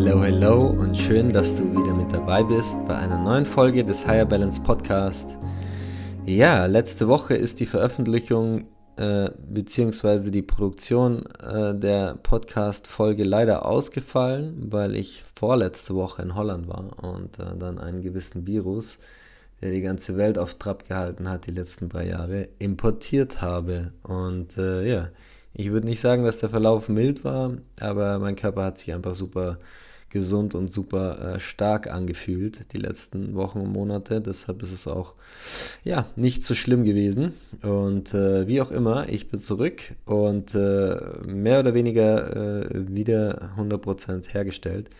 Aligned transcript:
Hello, 0.00 0.22
hello 0.22 0.58
und 0.60 0.96
schön, 0.96 1.32
dass 1.32 1.56
du 1.56 1.68
wieder 1.72 1.92
mit 1.92 2.12
dabei 2.12 2.44
bist 2.44 2.78
bei 2.86 2.96
einer 2.96 3.20
neuen 3.20 3.44
Folge 3.44 3.84
des 3.84 4.06
Higher 4.06 4.26
Balance 4.26 4.60
Podcast. 4.60 5.28
Ja, 6.24 6.66
letzte 6.66 7.08
Woche 7.08 7.34
ist 7.34 7.58
die 7.58 7.66
Veröffentlichung 7.66 8.68
äh, 8.96 9.28
bzw. 9.50 10.30
die 10.30 10.42
Produktion 10.42 11.26
äh, 11.42 11.74
der 11.74 12.14
Podcast-Folge 12.14 13.24
leider 13.24 13.66
ausgefallen, 13.66 14.68
weil 14.70 14.94
ich 14.94 15.24
vorletzte 15.34 15.96
Woche 15.96 16.22
in 16.22 16.36
Holland 16.36 16.68
war 16.68 17.02
und 17.02 17.40
äh, 17.40 17.56
dann 17.58 17.80
einen 17.80 18.00
gewissen 18.00 18.46
Virus, 18.46 19.00
der 19.60 19.72
die 19.72 19.82
ganze 19.82 20.16
Welt 20.16 20.38
auf 20.38 20.54
Trab 20.54 20.86
gehalten 20.86 21.28
hat 21.28 21.48
die 21.48 21.50
letzten 21.50 21.88
drei 21.88 22.06
Jahre, 22.06 22.50
importiert 22.60 23.42
habe. 23.42 23.90
Und 24.04 24.58
äh, 24.58 24.88
ja, 24.88 25.08
ich 25.54 25.72
würde 25.72 25.88
nicht 25.88 25.98
sagen, 25.98 26.22
dass 26.22 26.38
der 26.38 26.50
Verlauf 26.50 26.88
mild 26.88 27.24
war, 27.24 27.54
aber 27.80 28.20
mein 28.20 28.36
Körper 28.36 28.62
hat 28.62 28.78
sich 28.78 28.94
einfach 28.94 29.16
super 29.16 29.58
gesund 30.10 30.54
und 30.54 30.72
super 30.72 31.36
äh, 31.36 31.40
stark 31.40 31.90
angefühlt 31.90 32.72
die 32.72 32.78
letzten 32.78 33.34
Wochen 33.34 33.60
und 33.60 33.72
Monate. 33.72 34.20
Deshalb 34.20 34.62
ist 34.62 34.72
es 34.72 34.86
auch 34.86 35.14
ja 35.84 36.06
nicht 36.16 36.44
so 36.44 36.54
schlimm 36.54 36.84
gewesen. 36.84 37.34
Und 37.62 38.14
äh, 38.14 38.46
wie 38.46 38.60
auch 38.60 38.70
immer, 38.70 39.08
ich 39.08 39.28
bin 39.28 39.40
zurück 39.40 39.82
und 40.06 40.54
äh, 40.54 40.96
mehr 41.26 41.60
oder 41.60 41.74
weniger 41.74 42.64
äh, 42.64 42.94
wieder 42.94 43.50
100% 43.56 44.32
hergestellt. 44.32 44.90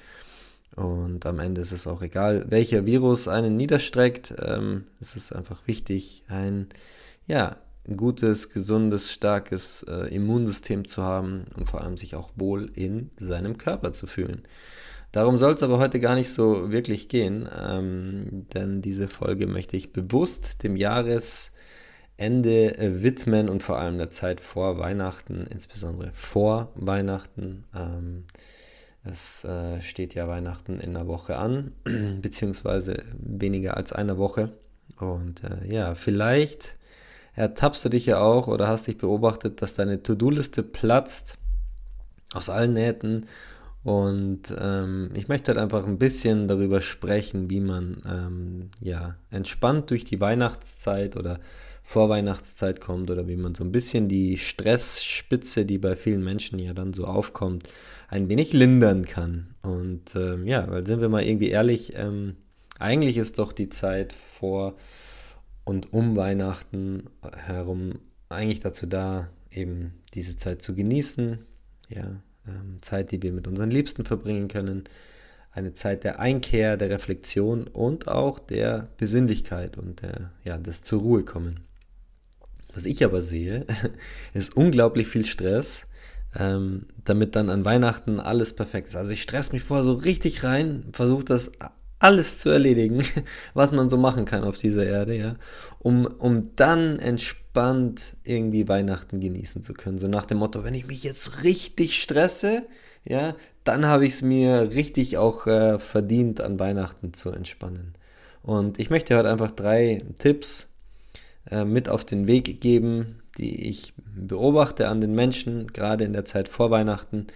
Und 0.77 1.27
am 1.27 1.41
Ende 1.41 1.61
ist 1.61 1.73
es 1.73 1.87
auch 1.87 2.03
egal, 2.03 2.47
welcher 2.51 2.87
Virus 2.87 3.27
einen 3.27 3.57
niederstreckt. 3.57 4.35
Ähm, 4.41 4.85
es 5.01 5.17
ist 5.17 5.35
einfach 5.35 5.67
wichtig, 5.67 6.23
ein 6.29 6.69
ja, 7.27 7.57
gutes, 7.97 8.51
gesundes, 8.51 9.11
starkes 9.11 9.83
äh, 9.89 10.15
Immunsystem 10.15 10.87
zu 10.87 11.03
haben 11.03 11.47
und 11.57 11.69
vor 11.69 11.83
allem 11.83 11.97
sich 11.97 12.15
auch 12.15 12.31
wohl 12.37 12.71
in 12.75 13.11
seinem 13.19 13.59
Körper 13.59 13.93
zu 13.93 14.07
fühlen. 14.07 14.43
Darum 15.13 15.39
soll 15.39 15.55
es 15.55 15.63
aber 15.63 15.79
heute 15.79 16.01
gar 16.01 16.15
nicht 16.15 16.31
so 16.31 16.71
wirklich 16.71 17.09
gehen, 17.09 17.49
ähm, 17.59 18.47
denn 18.55 18.83
diese 18.83 19.09
Folge 19.09 19.47
möchte 19.47 19.77
ich 19.77 19.93
bewusst 19.93 20.63
dem 20.63 20.77
Jahresende 20.77 21.53
äh, 22.19 23.03
widmen 23.03 23.49
und 23.49 23.63
vor 23.63 23.79
allem 23.79 23.97
der 23.97 24.11
Zeit 24.11 24.41
vor 24.41 24.79
Weihnachten, 24.79 25.47
insbesondere 25.47 26.11
vor 26.13 26.73
Weihnachten. 26.75 27.65
Ähm, 27.75 28.25
es 29.05 29.45
äh, 29.45 29.81
steht 29.81 30.15
ja 30.15 30.29
Weihnachten 30.29 30.81
in 30.81 30.95
einer 30.95 31.07
Woche 31.07 31.39
an, 31.39 31.73
beziehungsweise 32.21 33.05
weniger 33.19 33.77
als 33.77 33.93
einer 33.93 34.19
Woche. 34.19 34.53
Und 34.99 35.43
äh, 35.45 35.73
ja, 35.73 35.95
vielleicht 35.95 36.77
ertappst 37.35 37.85
du 37.85 37.89
dich 37.89 38.07
ja 38.07 38.21
auch 38.21 38.49
oder 38.49 38.69
hast 38.69 38.87
dich 38.87 38.99
beobachtet, 38.99 39.63
dass 39.63 39.75
deine 39.75 40.03
To-Do-Liste 40.03 40.63
platzt 40.63 41.39
aus 42.35 42.49
allen 42.51 42.73
Nähten. 42.75 43.27
Und 43.85 44.55
ähm, 44.59 45.11
ich 45.15 45.29
möchte 45.29 45.53
halt 45.53 45.59
einfach 45.59 45.87
ein 45.87 45.99
bisschen 45.99 46.49
darüber 46.49 46.81
sprechen, 46.81 47.49
wie 47.49 47.61
man 47.61 48.03
ähm, 48.07 48.71
ja 48.81 49.17
entspannt 49.31 49.91
durch 49.91 50.05
die 50.05 50.21
Weihnachtszeit 50.21 51.17
oder 51.17 51.39
Vorweihnachtszeit 51.83 52.83
kommt 52.83 53.11
oder 53.11 53.29
wie 53.29 53.37
man 53.37 53.55
so 53.55 53.65
ein 53.65 53.73
bisschen 53.73 54.09
die 54.09 54.37
Stressspitze, 54.37 55.65
die 55.65 55.79
bei 55.79 55.97
vielen 55.97 56.23
Menschen 56.23 56.59
ja 56.59 56.75
dann 56.75 56.93
so 56.93 57.05
aufkommt, 57.07 57.67
ein 58.09 58.29
wenig 58.29 58.53
lindern 58.53 59.07
kann. 59.07 59.55
Und 59.63 60.15
ähm, 60.15 60.47
ja, 60.47 60.69
weil 60.71 60.87
sind 60.87 61.01
wir 61.01 61.09
mal 61.09 61.23
irgendwie 61.23 61.49
ehrlich, 61.49 61.95
ähm, 61.97 62.37
eigentlich 62.79 63.17
ist 63.17 63.39
doch 63.39 63.55
die 63.55 63.71
Zeit 63.71 64.13
vor 64.13 64.77
und 65.65 65.93
um 65.93 66.17
Weihnachten 66.17 67.05
herum 67.47 68.01
eigentlich 68.29 68.61
dazu 68.61 68.87
da, 68.87 69.31
eben 69.51 69.95
diese 70.15 70.37
Zeit 70.37 70.61
zu 70.61 70.75
genießen. 70.75 71.39
Ja, 71.89 72.21
Zeit, 72.81 73.11
die 73.13 73.23
wir 73.23 73.33
mit 73.33 73.47
unseren 73.47 73.71
Liebsten 73.71 74.05
verbringen 74.05 74.49
können. 74.49 74.85
Eine 75.53 75.73
Zeit 75.75 76.05
der 76.05 76.21
Einkehr, 76.21 76.77
der 76.77 76.91
Reflexion 76.91 77.67
und 77.67 78.09
auch 78.09 78.39
der 78.39 78.89
Besinnlichkeit 78.97 79.77
und 79.77 80.03
der, 80.03 80.33
ja, 80.45 80.59
des 80.59 80.85
zur 80.85 81.01
Ruhe 81.01 81.25
kommen. 81.25 81.61
Was 82.75 82.85
ich 82.85 83.05
aber 83.05 83.23
sehe, 83.23 83.67
ist 84.35 84.57
unglaublich 84.57 85.09
viel 85.09 85.25
Stress, 85.25 85.87
ähm, 86.39 86.87
damit 87.05 87.35
dann 87.35 87.51
an 87.51 87.65
Weihnachten 87.65 88.21
alles 88.21 88.53
perfekt 88.53 88.89
ist. 88.89 88.97
Also 88.97 89.13
ich 89.13 89.23
stress 89.23 89.53
mich 89.53 89.63
vorher 89.63 89.85
so 89.85 89.95
richtig 89.95 90.45
rein, 90.45 90.85
versuche 90.93 91.25
das 91.25 91.53
alles 91.99 92.39
zu 92.39 92.51
erledigen, 92.51 93.05
was 93.55 93.73
man 93.73 93.89
so 93.89 93.97
machen 93.97 94.25
kann 94.25 94.45
auf 94.45 94.57
dieser 94.57 94.87
Erde, 94.87 95.17
ja, 95.17 95.37
um, 95.79 96.07
um 96.07 96.55
dann 96.57 96.99
entspannt 96.99 98.17
irgendwie 98.25 98.69
Weihnachten 98.69 99.21
genießen 99.21 99.63
zu 99.63 99.75
können. 99.75 99.99
So 99.99 100.09
nach 100.09 100.27
dem 100.27 100.39
Motto, 100.39 100.65
wenn 100.65 100.75
ich 100.75 100.87
mich 100.87 101.03
jetzt 101.03 101.43
richtig 101.45 102.01
stresse, 102.01 102.65
ja, 103.05 103.35
dann 103.65 103.87
habe 103.87 104.07
ich 104.07 104.15
es 104.15 104.23
mir 104.23 104.71
richtig 104.75 105.19
auch 105.19 105.47
äh, 105.47 105.79
verdient, 105.79 106.41
an 106.41 106.59
Weihnachten 106.59 107.15
zu 107.15 107.31
entspannen. 107.31 107.95
Und 108.43 108.79
ich 108.79 108.91
möchte 108.91 109.17
heute 109.17 109.31
einfach 109.31 109.51
drei 109.51 110.03
Tipps 110.19 110.69
äh, 111.51 111.65
mit 111.65 111.89
auf 111.89 112.05
den 112.05 112.27
Weg 112.27 112.61
geben, 112.61 113.21
die 113.37 113.69
ich 113.69 113.93
beobachte 113.97 114.89
an 114.89 115.01
den 115.01 115.15
Menschen, 115.15 115.73
gerade 115.73 116.05
in 116.05 116.13
der 116.13 116.25
Zeit 116.25 116.49
vor 116.49 116.71
Weihnachten. 116.71 117.27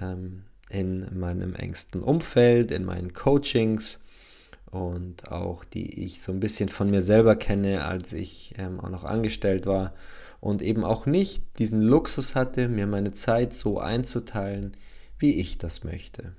Ähm, 0.00 0.42
in 0.70 1.18
meinem 1.18 1.54
engsten 1.54 2.02
Umfeld, 2.02 2.70
in 2.70 2.84
meinen 2.84 3.12
Coachings 3.12 3.98
und 4.70 5.30
auch 5.32 5.64
die 5.64 6.04
ich 6.04 6.20
so 6.20 6.32
ein 6.32 6.40
bisschen 6.40 6.68
von 6.68 6.90
mir 6.90 7.02
selber 7.02 7.36
kenne, 7.36 7.84
als 7.84 8.12
ich 8.12 8.54
ähm, 8.58 8.80
auch 8.80 8.90
noch 8.90 9.04
angestellt 9.04 9.66
war 9.66 9.94
und 10.40 10.62
eben 10.62 10.84
auch 10.84 11.06
nicht 11.06 11.42
diesen 11.58 11.82
Luxus 11.82 12.34
hatte, 12.34 12.68
mir 12.68 12.86
meine 12.86 13.12
Zeit 13.12 13.54
so 13.54 13.78
einzuteilen, 13.78 14.72
wie 15.18 15.40
ich 15.40 15.58
das 15.58 15.84
möchte. 15.84 16.32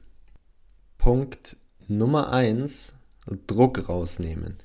Punkt 0.98 1.58
Nummer 1.88 2.32
eins: 2.32 2.96
Druck 3.48 3.90
rausnehmen. 3.90 4.58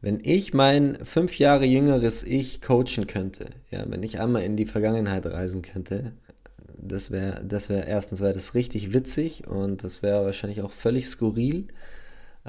Wenn 0.00 0.20
ich 0.22 0.54
mein 0.54 1.04
fünf 1.04 1.38
Jahre 1.38 1.66
jüngeres 1.66 2.22
Ich 2.22 2.62
coachen 2.62 3.06
könnte, 3.06 3.46
ja, 3.70 3.84
wenn 3.88 4.02
ich 4.02 4.18
einmal 4.18 4.42
in 4.42 4.56
die 4.56 4.66
Vergangenheit 4.66 5.26
reisen 5.26 5.60
könnte, 5.60 6.12
das 6.90 7.10
wäre, 7.10 7.44
das 7.44 7.68
wäre, 7.68 7.86
erstens 7.86 8.20
wäre 8.20 8.32
das 8.32 8.54
richtig 8.54 8.92
witzig 8.92 9.46
und 9.46 9.84
das 9.84 10.02
wäre 10.02 10.24
wahrscheinlich 10.24 10.62
auch 10.62 10.72
völlig 10.72 11.08
skurril. 11.08 11.68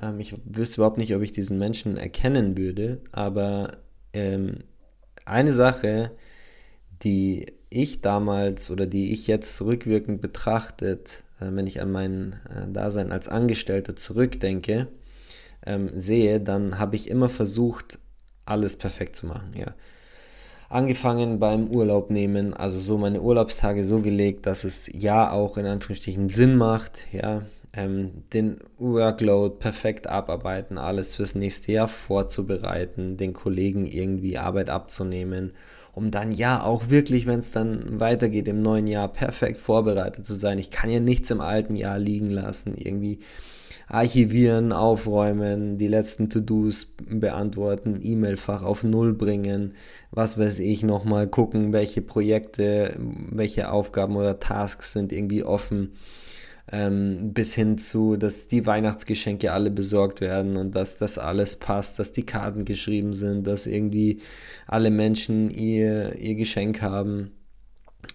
Ähm, 0.01 0.19
ich 0.19 0.35
wüsste 0.45 0.77
überhaupt 0.77 0.97
nicht, 0.97 1.15
ob 1.15 1.21
ich 1.21 1.31
diesen 1.31 1.57
Menschen 1.57 1.97
erkennen 1.97 2.57
würde, 2.57 3.01
aber 3.11 3.77
ähm, 4.13 4.59
eine 5.25 5.53
Sache, 5.53 6.11
die 7.03 7.53
ich 7.69 8.01
damals 8.01 8.69
oder 8.71 8.85
die 8.87 9.13
ich 9.13 9.27
jetzt 9.27 9.61
rückwirkend 9.61 10.21
betrachtet, 10.21 11.23
äh, 11.39 11.47
wenn 11.49 11.67
ich 11.67 11.81
an 11.81 11.91
mein 11.91 12.33
äh, 12.49 12.71
Dasein 12.71 13.11
als 13.11 13.27
Angestellter 13.27 13.95
zurückdenke, 13.95 14.87
ähm, 15.65 15.89
sehe, 15.95 16.41
dann 16.41 16.79
habe 16.79 16.95
ich 16.95 17.09
immer 17.09 17.29
versucht, 17.29 17.99
alles 18.45 18.75
perfekt 18.75 19.15
zu 19.15 19.27
machen. 19.27 19.51
Ja 19.55 19.75
angefangen 20.71 21.39
beim 21.39 21.67
Urlaub 21.67 22.09
nehmen, 22.09 22.53
also 22.53 22.79
so 22.79 22.97
meine 22.97 23.21
Urlaubstage 23.21 23.83
so 23.83 23.99
gelegt, 23.99 24.45
dass 24.45 24.63
es 24.63 24.89
ja 24.93 25.31
auch 25.31 25.57
in 25.57 25.65
Anführungsstrichen 25.65 26.29
Sinn 26.29 26.55
macht, 26.55 27.05
ja, 27.11 27.43
ähm, 27.73 28.23
den 28.33 28.57
Workload 28.77 29.55
perfekt 29.59 30.07
abarbeiten, 30.07 30.77
alles 30.77 31.15
fürs 31.15 31.35
nächste 31.35 31.73
Jahr 31.73 31.87
vorzubereiten, 31.87 33.17
den 33.17 33.33
Kollegen 33.33 33.85
irgendwie 33.85 34.37
Arbeit 34.37 34.69
abzunehmen, 34.69 35.51
um 35.93 36.09
dann 36.09 36.31
ja 36.31 36.63
auch 36.63 36.89
wirklich, 36.89 37.25
wenn 37.25 37.39
es 37.39 37.51
dann 37.51 37.99
weitergeht 37.99 38.47
im 38.47 38.61
neuen 38.61 38.87
Jahr, 38.87 39.09
perfekt 39.09 39.59
vorbereitet 39.59 40.25
zu 40.25 40.33
sein. 40.33 40.57
Ich 40.57 40.69
kann 40.71 40.89
ja 40.89 41.01
nichts 41.01 41.31
im 41.31 41.41
alten 41.41 41.75
Jahr 41.75 41.99
liegen 41.99 42.29
lassen, 42.29 42.75
irgendwie 42.77 43.19
archivieren, 43.91 44.71
aufräumen, 44.71 45.77
die 45.77 45.89
letzten 45.89 46.29
To-Dos 46.29 46.95
beantworten, 47.09 47.99
E-Mail-Fach 48.01 48.63
auf 48.63 48.83
Null 48.83 49.13
bringen, 49.13 49.73
was 50.11 50.37
weiß 50.37 50.59
ich, 50.59 50.83
nochmal 50.83 51.27
gucken, 51.27 51.73
welche 51.73 52.01
Projekte, 52.01 52.95
welche 52.97 53.69
Aufgaben 53.69 54.15
oder 54.15 54.39
Tasks 54.39 54.93
sind 54.93 55.11
irgendwie 55.11 55.43
offen, 55.43 55.91
ähm, 56.71 57.33
bis 57.33 57.53
hin 57.53 57.77
zu, 57.77 58.15
dass 58.15 58.47
die 58.47 58.65
Weihnachtsgeschenke 58.65 59.51
alle 59.51 59.71
besorgt 59.71 60.21
werden 60.21 60.55
und 60.55 60.73
dass 60.73 60.97
das 60.97 61.17
alles 61.17 61.57
passt, 61.57 61.99
dass 61.99 62.13
die 62.13 62.25
Karten 62.25 62.63
geschrieben 62.63 63.13
sind, 63.13 63.45
dass 63.45 63.67
irgendwie 63.67 64.21
alle 64.67 64.89
Menschen 64.89 65.49
ihr, 65.49 66.15
ihr 66.15 66.35
Geschenk 66.35 66.81
haben, 66.81 67.31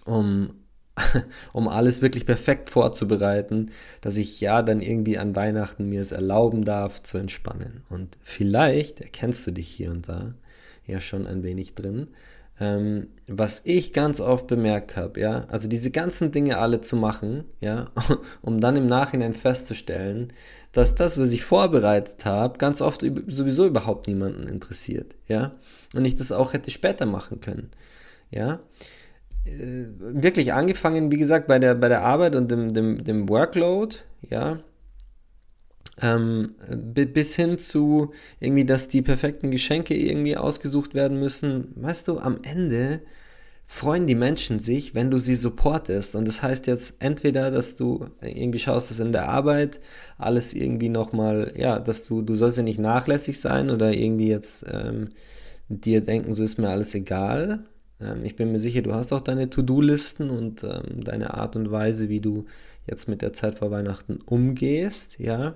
um 0.05 0.55
um 1.53 1.67
alles 1.67 2.01
wirklich 2.01 2.25
perfekt 2.25 2.69
vorzubereiten, 2.69 3.71
dass 4.01 4.17
ich 4.17 4.41
ja 4.41 4.61
dann 4.61 4.81
irgendwie 4.81 5.17
an 5.17 5.35
Weihnachten 5.35 5.87
mir 5.89 6.01
es 6.01 6.11
erlauben 6.11 6.65
darf 6.65 7.01
zu 7.03 7.17
entspannen. 7.17 7.83
Und 7.89 8.17
vielleicht 8.21 9.01
erkennst 9.01 9.45
du 9.47 9.51
dich 9.51 9.67
hier 9.67 9.91
und 9.91 10.09
da 10.09 10.33
ja 10.85 11.01
schon 11.01 11.27
ein 11.27 11.43
wenig 11.43 11.75
drin. 11.75 12.07
Ähm, 12.59 13.09
was 13.27 13.61
ich 13.65 13.93
ganz 13.93 14.19
oft 14.19 14.47
bemerkt 14.47 14.97
habe, 14.97 15.19
ja, 15.19 15.45
also 15.49 15.67
diese 15.67 15.91
ganzen 15.91 16.31
Dinge 16.31 16.57
alle 16.57 16.81
zu 16.81 16.95
machen, 16.95 17.45
ja, 17.61 17.91
um 18.41 18.59
dann 18.59 18.75
im 18.75 18.87
Nachhinein 18.87 19.35
festzustellen, 19.35 20.33
dass 20.71 20.95
das, 20.95 21.19
was 21.19 21.31
ich 21.31 21.43
vorbereitet 21.43 22.25
habe, 22.25 22.57
ganz 22.57 22.81
oft 22.81 23.05
sowieso 23.27 23.67
überhaupt 23.67 24.07
niemanden 24.07 24.47
interessiert, 24.47 25.13
ja, 25.27 25.51
und 25.93 26.03
ich 26.05 26.15
das 26.15 26.31
auch 26.31 26.53
hätte 26.53 26.71
später 26.71 27.05
machen 27.05 27.41
können, 27.41 27.69
ja. 28.31 28.59
Äh, 29.47 29.87
wirklich 29.99 30.53
angefangen, 30.53 31.11
wie 31.11 31.17
gesagt, 31.17 31.47
bei 31.47 31.59
der, 31.59 31.75
bei 31.75 31.89
der 31.89 32.03
Arbeit 32.03 32.35
und 32.35 32.51
dem, 32.51 32.73
dem, 32.73 33.03
dem 33.03 33.29
Workload, 33.29 33.95
ja, 34.29 34.59
ähm, 36.01 36.55
bis 36.69 37.35
hin 37.35 37.57
zu 37.57 38.13
irgendwie, 38.39 38.65
dass 38.65 38.87
die 38.87 39.01
perfekten 39.01 39.49
Geschenke 39.51 39.95
irgendwie 39.95 40.37
ausgesucht 40.37 40.93
werden 40.93 41.19
müssen. 41.19 41.73
Weißt 41.75 42.07
du, 42.07 42.19
am 42.19 42.39
Ende 42.43 43.01
freuen 43.67 44.07
die 44.07 44.15
Menschen 44.15 44.59
sich, 44.59 44.95
wenn 44.95 45.11
du 45.11 45.19
sie 45.19 45.35
supportest. 45.35 46.15
Und 46.15 46.27
das 46.27 46.41
heißt 46.41 46.67
jetzt 46.67 46.95
entweder, 46.99 47.51
dass 47.51 47.75
du 47.75 48.05
irgendwie 48.21 48.59
schaust, 48.59 48.91
dass 48.91 48.99
in 48.99 49.11
der 49.11 49.27
Arbeit 49.29 49.79
alles 50.17 50.53
irgendwie 50.53 50.89
nochmal, 50.89 51.53
ja, 51.57 51.79
dass 51.79 52.05
du, 52.05 52.21
du 52.21 52.35
sollst 52.35 52.57
ja 52.57 52.63
nicht 52.63 52.79
nachlässig 52.79 53.39
sein 53.39 53.69
oder 53.69 53.93
irgendwie 53.93 54.29
jetzt 54.29 54.65
ähm, 54.71 55.09
dir 55.67 56.01
denken, 56.01 56.33
so 56.33 56.43
ist 56.43 56.57
mir 56.57 56.69
alles 56.69 56.93
egal. 56.95 57.65
Ähm, 58.01 58.23
ich 58.23 58.35
bin 58.35 58.51
mir 58.51 58.59
sicher, 58.59 58.81
du 58.81 58.93
hast 58.93 59.11
auch 59.11 59.21
deine 59.21 59.49
To-Do-Listen 59.49 60.29
und 60.29 60.63
ähm, 60.63 61.03
deine 61.03 61.33
Art 61.33 61.55
und 61.55 61.71
Weise, 61.71 62.09
wie 62.09 62.21
du 62.21 62.45
jetzt 62.85 63.07
mit 63.07 63.21
der 63.21 63.33
Zeit 63.33 63.59
vor 63.59 63.71
Weihnachten 63.71 64.19
umgehst, 64.25 65.19
ja. 65.19 65.55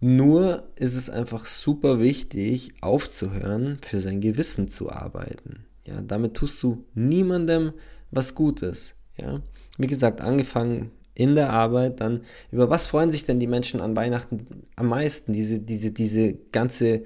Nur 0.00 0.62
ist 0.76 0.94
es 0.94 1.10
einfach 1.10 1.46
super 1.46 1.98
wichtig, 1.98 2.72
aufzuhören, 2.80 3.78
für 3.82 4.00
sein 4.00 4.20
Gewissen 4.20 4.68
zu 4.68 4.92
arbeiten. 4.92 5.64
Ja, 5.86 6.00
damit 6.02 6.34
tust 6.34 6.62
du 6.62 6.84
niemandem 6.94 7.72
was 8.12 8.34
Gutes. 8.36 8.94
Ja, 9.16 9.40
wie 9.76 9.88
gesagt, 9.88 10.20
angefangen 10.20 10.92
in 11.14 11.34
der 11.34 11.50
Arbeit, 11.50 12.00
dann 12.00 12.20
über 12.52 12.70
was 12.70 12.86
freuen 12.86 13.10
sich 13.10 13.24
denn 13.24 13.40
die 13.40 13.48
Menschen 13.48 13.80
an 13.80 13.96
Weihnachten 13.96 14.46
am 14.76 14.86
meisten? 14.86 15.32
Diese, 15.32 15.58
diese, 15.58 15.90
diese 15.90 16.34
ganze 16.52 17.02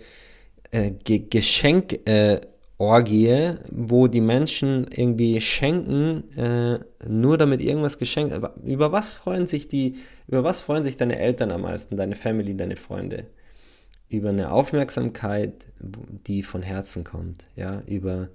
äh, 0.70 0.90
Ge 0.90 1.20
Geschenk, 1.30 2.06
äh, 2.06 2.42
Orgie, 2.82 3.54
wo 3.70 4.08
die 4.08 4.20
Menschen 4.20 4.88
irgendwie 4.90 5.40
schenken, 5.40 6.36
äh, 6.36 6.80
nur 7.06 7.38
damit 7.38 7.62
irgendwas 7.62 7.96
geschenkt. 7.96 8.34
Über 8.64 8.90
was 8.90 9.14
freuen 9.14 9.46
sich 9.46 9.68
die, 9.68 9.98
über 10.26 10.42
was 10.42 10.60
freuen 10.60 10.82
sich 10.82 10.96
deine 10.96 11.16
Eltern 11.16 11.52
am 11.52 11.62
meisten, 11.62 11.96
deine 11.96 12.16
Family, 12.16 12.56
deine 12.56 12.74
Freunde? 12.74 13.26
Über 14.08 14.30
eine 14.30 14.50
Aufmerksamkeit, 14.50 15.66
die 15.78 16.42
von 16.42 16.62
Herzen 16.62 17.04
kommt, 17.04 17.44
ja, 17.54 17.82
über 17.86 18.30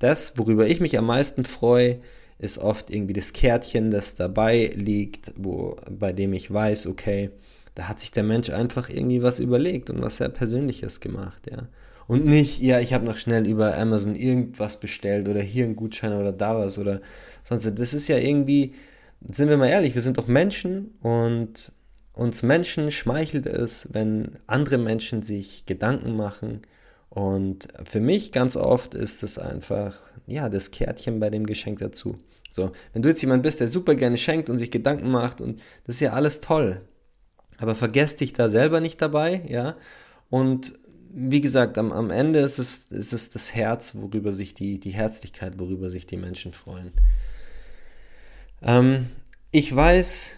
das, 0.00 0.36
worüber 0.36 0.66
ich 0.66 0.80
mich 0.80 0.98
am 0.98 1.06
meisten 1.06 1.44
freue, 1.44 2.00
ist 2.38 2.58
oft 2.58 2.90
irgendwie 2.90 3.14
das 3.14 3.32
Kärtchen, 3.32 3.92
das 3.92 4.16
dabei 4.16 4.72
liegt, 4.74 5.32
wo, 5.36 5.76
bei 5.88 6.12
dem 6.12 6.32
ich 6.32 6.52
weiß, 6.52 6.88
okay, 6.88 7.30
da 7.76 7.86
hat 7.86 8.00
sich 8.00 8.10
der 8.10 8.24
Mensch 8.24 8.50
einfach 8.50 8.90
irgendwie 8.90 9.22
was 9.22 9.38
überlegt 9.38 9.90
und 9.90 10.02
was 10.02 10.16
sehr 10.16 10.28
Persönliches 10.28 10.98
gemacht, 10.98 11.48
ja. 11.48 11.68
Und 12.06 12.24
nicht, 12.24 12.60
ja, 12.60 12.80
ich 12.80 12.92
habe 12.92 13.04
noch 13.04 13.18
schnell 13.18 13.46
über 13.46 13.78
Amazon 13.78 14.14
irgendwas 14.14 14.78
bestellt 14.80 15.28
oder 15.28 15.40
hier 15.40 15.64
ein 15.64 15.76
Gutschein 15.76 16.12
oder 16.12 16.32
da 16.32 16.58
was 16.58 16.78
oder 16.78 17.00
sonst. 17.44 17.70
Das 17.78 17.94
ist 17.94 18.08
ja 18.08 18.18
irgendwie, 18.18 18.74
sind 19.20 19.48
wir 19.48 19.56
mal 19.56 19.68
ehrlich, 19.68 19.94
wir 19.94 20.02
sind 20.02 20.18
doch 20.18 20.26
Menschen 20.26 20.92
und 21.00 21.72
uns 22.12 22.42
Menschen 22.42 22.90
schmeichelt 22.90 23.46
es, 23.46 23.88
wenn 23.92 24.38
andere 24.46 24.78
Menschen 24.78 25.22
sich 25.22 25.64
Gedanken 25.66 26.16
machen. 26.16 26.60
Und 27.08 27.68
für 27.84 28.00
mich 28.00 28.32
ganz 28.32 28.56
oft 28.56 28.94
ist 28.94 29.22
es 29.22 29.38
einfach, 29.38 29.96
ja, 30.26 30.48
das 30.48 30.70
Kärtchen 30.70 31.20
bei 31.20 31.30
dem 31.30 31.46
Geschenk 31.46 31.78
dazu. 31.78 32.18
So, 32.50 32.72
wenn 32.92 33.02
du 33.02 33.08
jetzt 33.08 33.22
jemand 33.22 33.42
bist, 33.42 33.60
der 33.60 33.68
super 33.68 33.94
gerne 33.94 34.18
schenkt 34.18 34.50
und 34.50 34.58
sich 34.58 34.70
Gedanken 34.70 35.10
macht 35.10 35.40
und 35.40 35.60
das 35.86 35.96
ist 35.96 36.00
ja 36.00 36.12
alles 36.12 36.40
toll. 36.40 36.82
Aber 37.58 37.74
vergesst 37.74 38.20
dich 38.20 38.32
da 38.32 38.48
selber 38.50 38.80
nicht 38.80 39.00
dabei, 39.00 39.42
ja. 39.48 39.76
Und 40.28 40.74
wie 41.14 41.40
gesagt, 41.40 41.78
am, 41.78 41.92
am 41.92 42.10
Ende 42.10 42.40
ist 42.40 42.58
es, 42.58 42.86
ist 42.90 43.12
es 43.12 43.30
das 43.30 43.54
Herz, 43.54 43.94
worüber 43.94 44.32
sich 44.32 44.54
die, 44.54 44.80
die 44.80 44.90
Herzlichkeit, 44.90 45.58
worüber 45.58 45.90
sich 45.90 46.06
die 46.06 46.16
Menschen 46.16 46.52
freuen. 46.52 46.92
Ähm, 48.62 49.06
ich 49.50 49.74
weiß 49.74 50.30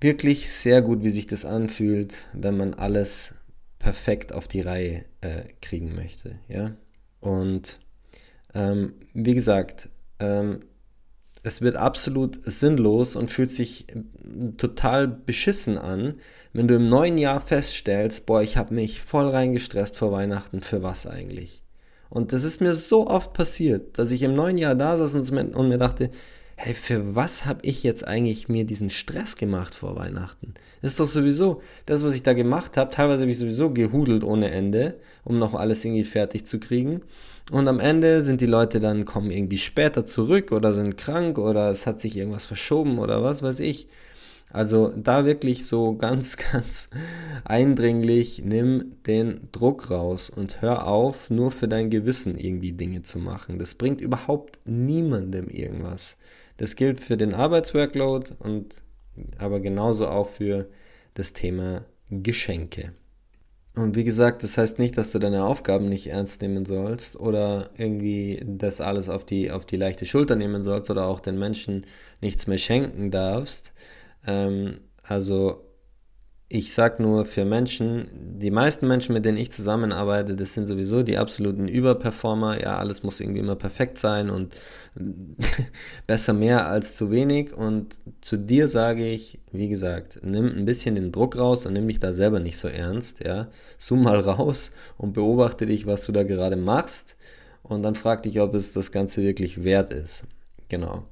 wirklich 0.00 0.50
sehr 0.50 0.82
gut, 0.82 1.02
wie 1.02 1.10
sich 1.10 1.26
das 1.26 1.44
anfühlt, 1.44 2.26
wenn 2.32 2.56
man 2.56 2.74
alles 2.74 3.34
perfekt 3.78 4.32
auf 4.32 4.48
die 4.48 4.62
Reihe 4.62 5.04
äh, 5.20 5.44
kriegen 5.60 5.94
möchte. 5.94 6.38
Ja? 6.48 6.76
Und 7.20 7.78
ähm, 8.54 8.94
wie 9.12 9.34
gesagt, 9.34 9.88
ähm, 10.18 10.60
es 11.46 11.62
wird 11.62 11.76
absolut 11.76 12.38
sinnlos 12.42 13.14
und 13.14 13.30
fühlt 13.30 13.54
sich 13.54 13.86
total 14.56 15.06
beschissen 15.06 15.78
an, 15.78 16.14
wenn 16.52 16.66
du 16.66 16.74
im 16.74 16.88
neuen 16.88 17.18
Jahr 17.18 17.40
feststellst, 17.40 18.26
boah, 18.26 18.42
ich 18.42 18.56
habe 18.56 18.74
mich 18.74 19.00
voll 19.00 19.28
reingestresst 19.28 19.96
vor 19.96 20.10
Weihnachten, 20.10 20.60
für 20.60 20.82
was 20.82 21.06
eigentlich? 21.06 21.62
Und 22.10 22.32
das 22.32 22.42
ist 22.42 22.60
mir 22.60 22.74
so 22.74 23.06
oft 23.06 23.32
passiert, 23.32 23.98
dass 23.98 24.10
ich 24.10 24.22
im 24.22 24.34
neuen 24.34 24.58
Jahr 24.58 24.74
da 24.74 24.96
saß 24.96 25.14
und 25.14 25.68
mir 25.68 25.78
dachte, 25.78 26.10
hey, 26.56 26.74
für 26.74 27.14
was 27.14 27.44
habe 27.44 27.60
ich 27.62 27.82
jetzt 27.82 28.06
eigentlich 28.06 28.48
mir 28.48 28.64
diesen 28.64 28.90
Stress 28.90 29.36
gemacht 29.36 29.74
vor 29.74 29.94
Weihnachten? 29.96 30.54
Das 30.80 30.92
ist 30.92 31.00
doch 31.00 31.06
sowieso 31.06 31.60
das, 31.84 32.02
was 32.02 32.14
ich 32.14 32.22
da 32.22 32.32
gemacht 32.32 32.76
habe. 32.76 32.90
Teilweise 32.90 33.22
habe 33.22 33.30
ich 33.30 33.38
sowieso 33.38 33.70
gehudelt 33.70 34.24
ohne 34.24 34.50
Ende, 34.50 34.98
um 35.22 35.38
noch 35.38 35.54
alles 35.54 35.84
irgendwie 35.84 36.04
fertig 36.04 36.46
zu 36.46 36.58
kriegen. 36.58 37.02
Und 37.50 37.68
am 37.68 37.78
Ende 37.78 38.24
sind 38.24 38.40
die 38.40 38.46
Leute 38.46 38.80
dann, 38.80 39.04
kommen 39.04 39.30
irgendwie 39.30 39.58
später 39.58 40.06
zurück 40.06 40.50
oder 40.50 40.72
sind 40.74 40.96
krank 40.96 41.38
oder 41.38 41.70
es 41.70 41.86
hat 41.86 42.00
sich 42.00 42.16
irgendwas 42.16 42.46
verschoben 42.46 42.98
oder 42.98 43.22
was 43.22 43.42
weiß 43.42 43.60
ich. 43.60 43.86
Also 44.50 44.92
da 44.96 45.26
wirklich 45.26 45.66
so 45.66 45.94
ganz, 45.98 46.38
ganz 46.38 46.88
eindringlich, 47.44 48.42
nimm 48.44 48.96
den 49.06 49.48
Druck 49.52 49.90
raus 49.90 50.30
und 50.30 50.62
hör 50.62 50.86
auf, 50.86 51.30
nur 51.30 51.52
für 51.52 51.68
dein 51.68 51.90
Gewissen 51.90 52.38
irgendwie 52.38 52.72
Dinge 52.72 53.02
zu 53.02 53.18
machen. 53.18 53.58
Das 53.58 53.74
bringt 53.74 54.00
überhaupt 54.00 54.58
niemandem 54.64 55.48
irgendwas. 55.48 56.16
Das 56.56 56.76
gilt 56.76 57.00
für 57.00 57.16
den 57.16 57.34
Arbeitsworkload 57.34 58.32
und 58.38 58.82
aber 59.38 59.60
genauso 59.60 60.08
auch 60.08 60.28
für 60.28 60.68
das 61.14 61.32
Thema 61.32 61.84
Geschenke. 62.10 62.92
Und 63.74 63.94
wie 63.94 64.04
gesagt, 64.04 64.42
das 64.42 64.56
heißt 64.56 64.78
nicht, 64.78 64.96
dass 64.96 65.12
du 65.12 65.18
deine 65.18 65.44
Aufgaben 65.44 65.84
nicht 65.84 66.06
ernst 66.06 66.40
nehmen 66.40 66.64
sollst 66.64 67.20
oder 67.20 67.70
irgendwie 67.76 68.42
das 68.42 68.80
alles 68.80 69.10
auf 69.10 69.24
die, 69.24 69.50
auf 69.50 69.66
die 69.66 69.76
leichte 69.76 70.06
Schulter 70.06 70.34
nehmen 70.34 70.62
sollst 70.62 70.90
oder 70.90 71.06
auch 71.06 71.20
den 71.20 71.38
Menschen 71.38 71.84
nichts 72.22 72.46
mehr 72.46 72.56
schenken 72.56 73.10
darfst. 73.10 73.72
Ähm, 74.26 74.78
also 75.02 75.65
ich 76.48 76.72
sag 76.72 77.00
nur 77.00 77.26
für 77.26 77.44
Menschen, 77.44 78.06
die 78.38 78.52
meisten 78.52 78.86
Menschen, 78.86 79.14
mit 79.14 79.24
denen 79.24 79.36
ich 79.36 79.50
zusammenarbeite, 79.50 80.36
das 80.36 80.52
sind 80.52 80.66
sowieso 80.66 81.02
die 81.02 81.18
absoluten 81.18 81.66
Überperformer. 81.66 82.60
Ja, 82.62 82.78
alles 82.78 83.02
muss 83.02 83.18
irgendwie 83.18 83.40
immer 83.40 83.56
perfekt 83.56 83.98
sein 83.98 84.30
und 84.30 84.54
besser 86.06 86.34
mehr 86.34 86.68
als 86.68 86.94
zu 86.94 87.10
wenig. 87.10 87.52
Und 87.52 87.98
zu 88.20 88.36
dir 88.36 88.68
sage 88.68 89.04
ich, 89.08 89.40
wie 89.50 89.68
gesagt, 89.68 90.20
nimm 90.22 90.46
ein 90.46 90.64
bisschen 90.66 90.94
den 90.94 91.10
Druck 91.10 91.36
raus 91.36 91.66
und 91.66 91.72
nimm 91.72 91.88
dich 91.88 91.98
da 91.98 92.12
selber 92.12 92.38
nicht 92.38 92.58
so 92.58 92.68
ernst. 92.68 93.24
Ja, 93.24 93.48
zoom 93.76 94.04
mal 94.04 94.20
raus 94.20 94.70
und 94.98 95.14
beobachte 95.14 95.66
dich, 95.66 95.84
was 95.86 96.04
du 96.04 96.12
da 96.12 96.22
gerade 96.22 96.56
machst. 96.56 97.16
Und 97.64 97.82
dann 97.82 97.96
frag 97.96 98.22
dich, 98.22 98.40
ob 98.40 98.54
es 98.54 98.72
das 98.72 98.92
Ganze 98.92 99.20
wirklich 99.22 99.64
wert 99.64 99.92
ist. 99.92 100.22
Genau. 100.68 101.02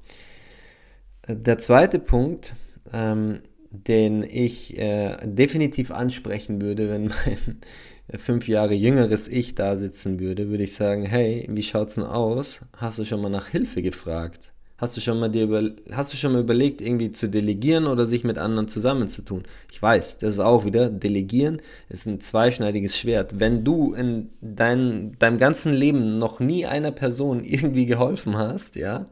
Der 1.27 1.57
zweite 1.57 1.99
Punkt, 1.99 2.55
ähm, 2.93 3.41
den 3.83 4.23
ich 4.23 4.77
äh, 4.77 5.17
definitiv 5.23 5.91
ansprechen 5.91 6.61
würde, 6.61 6.89
wenn 6.89 7.07
mein 7.07 7.61
fünf 8.19 8.47
Jahre 8.47 8.73
jüngeres 8.73 9.27
Ich 9.27 9.55
da 9.55 9.77
sitzen 9.77 10.19
würde, 10.19 10.49
würde 10.49 10.63
ich 10.63 10.73
sagen, 10.73 11.05
hey, 11.05 11.45
wie 11.49 11.63
schaut's 11.63 11.95
denn 11.95 12.03
aus? 12.03 12.61
Hast 12.77 12.99
du 12.99 13.05
schon 13.05 13.21
mal 13.21 13.29
nach 13.29 13.47
Hilfe 13.47 13.81
gefragt? 13.81 14.54
Hast 14.77 14.97
du 14.97 15.01
schon 15.01 15.21
mal 15.21 15.29
dir 15.29 15.43
über, 15.45 15.63
hast 15.91 16.11
du 16.11 16.17
schon 16.17 16.33
mal 16.33 16.41
überlegt, 16.41 16.81
irgendwie 16.81 17.13
zu 17.13 17.29
delegieren 17.29 17.87
oder 17.87 18.05
sich 18.05 18.25
mit 18.25 18.37
anderen 18.37 18.67
zusammenzutun? 18.67 19.43
Ich 19.71 19.81
weiß, 19.81 20.17
das 20.17 20.31
ist 20.31 20.39
auch 20.39 20.65
wieder, 20.65 20.89
delegieren 20.89 21.61
ist 21.87 22.05
ein 22.07 22.19
zweischneidiges 22.19 22.97
Schwert. 22.97 23.39
Wenn 23.39 23.63
du 23.63 23.93
in 23.93 24.31
dein, 24.41 25.15
deinem 25.17 25.37
ganzen 25.37 25.73
Leben 25.73 26.19
noch 26.19 26.41
nie 26.41 26.65
einer 26.65 26.91
Person 26.91 27.43
irgendwie 27.45 27.85
geholfen 27.85 28.37
hast, 28.37 28.75
ja, 28.75 29.05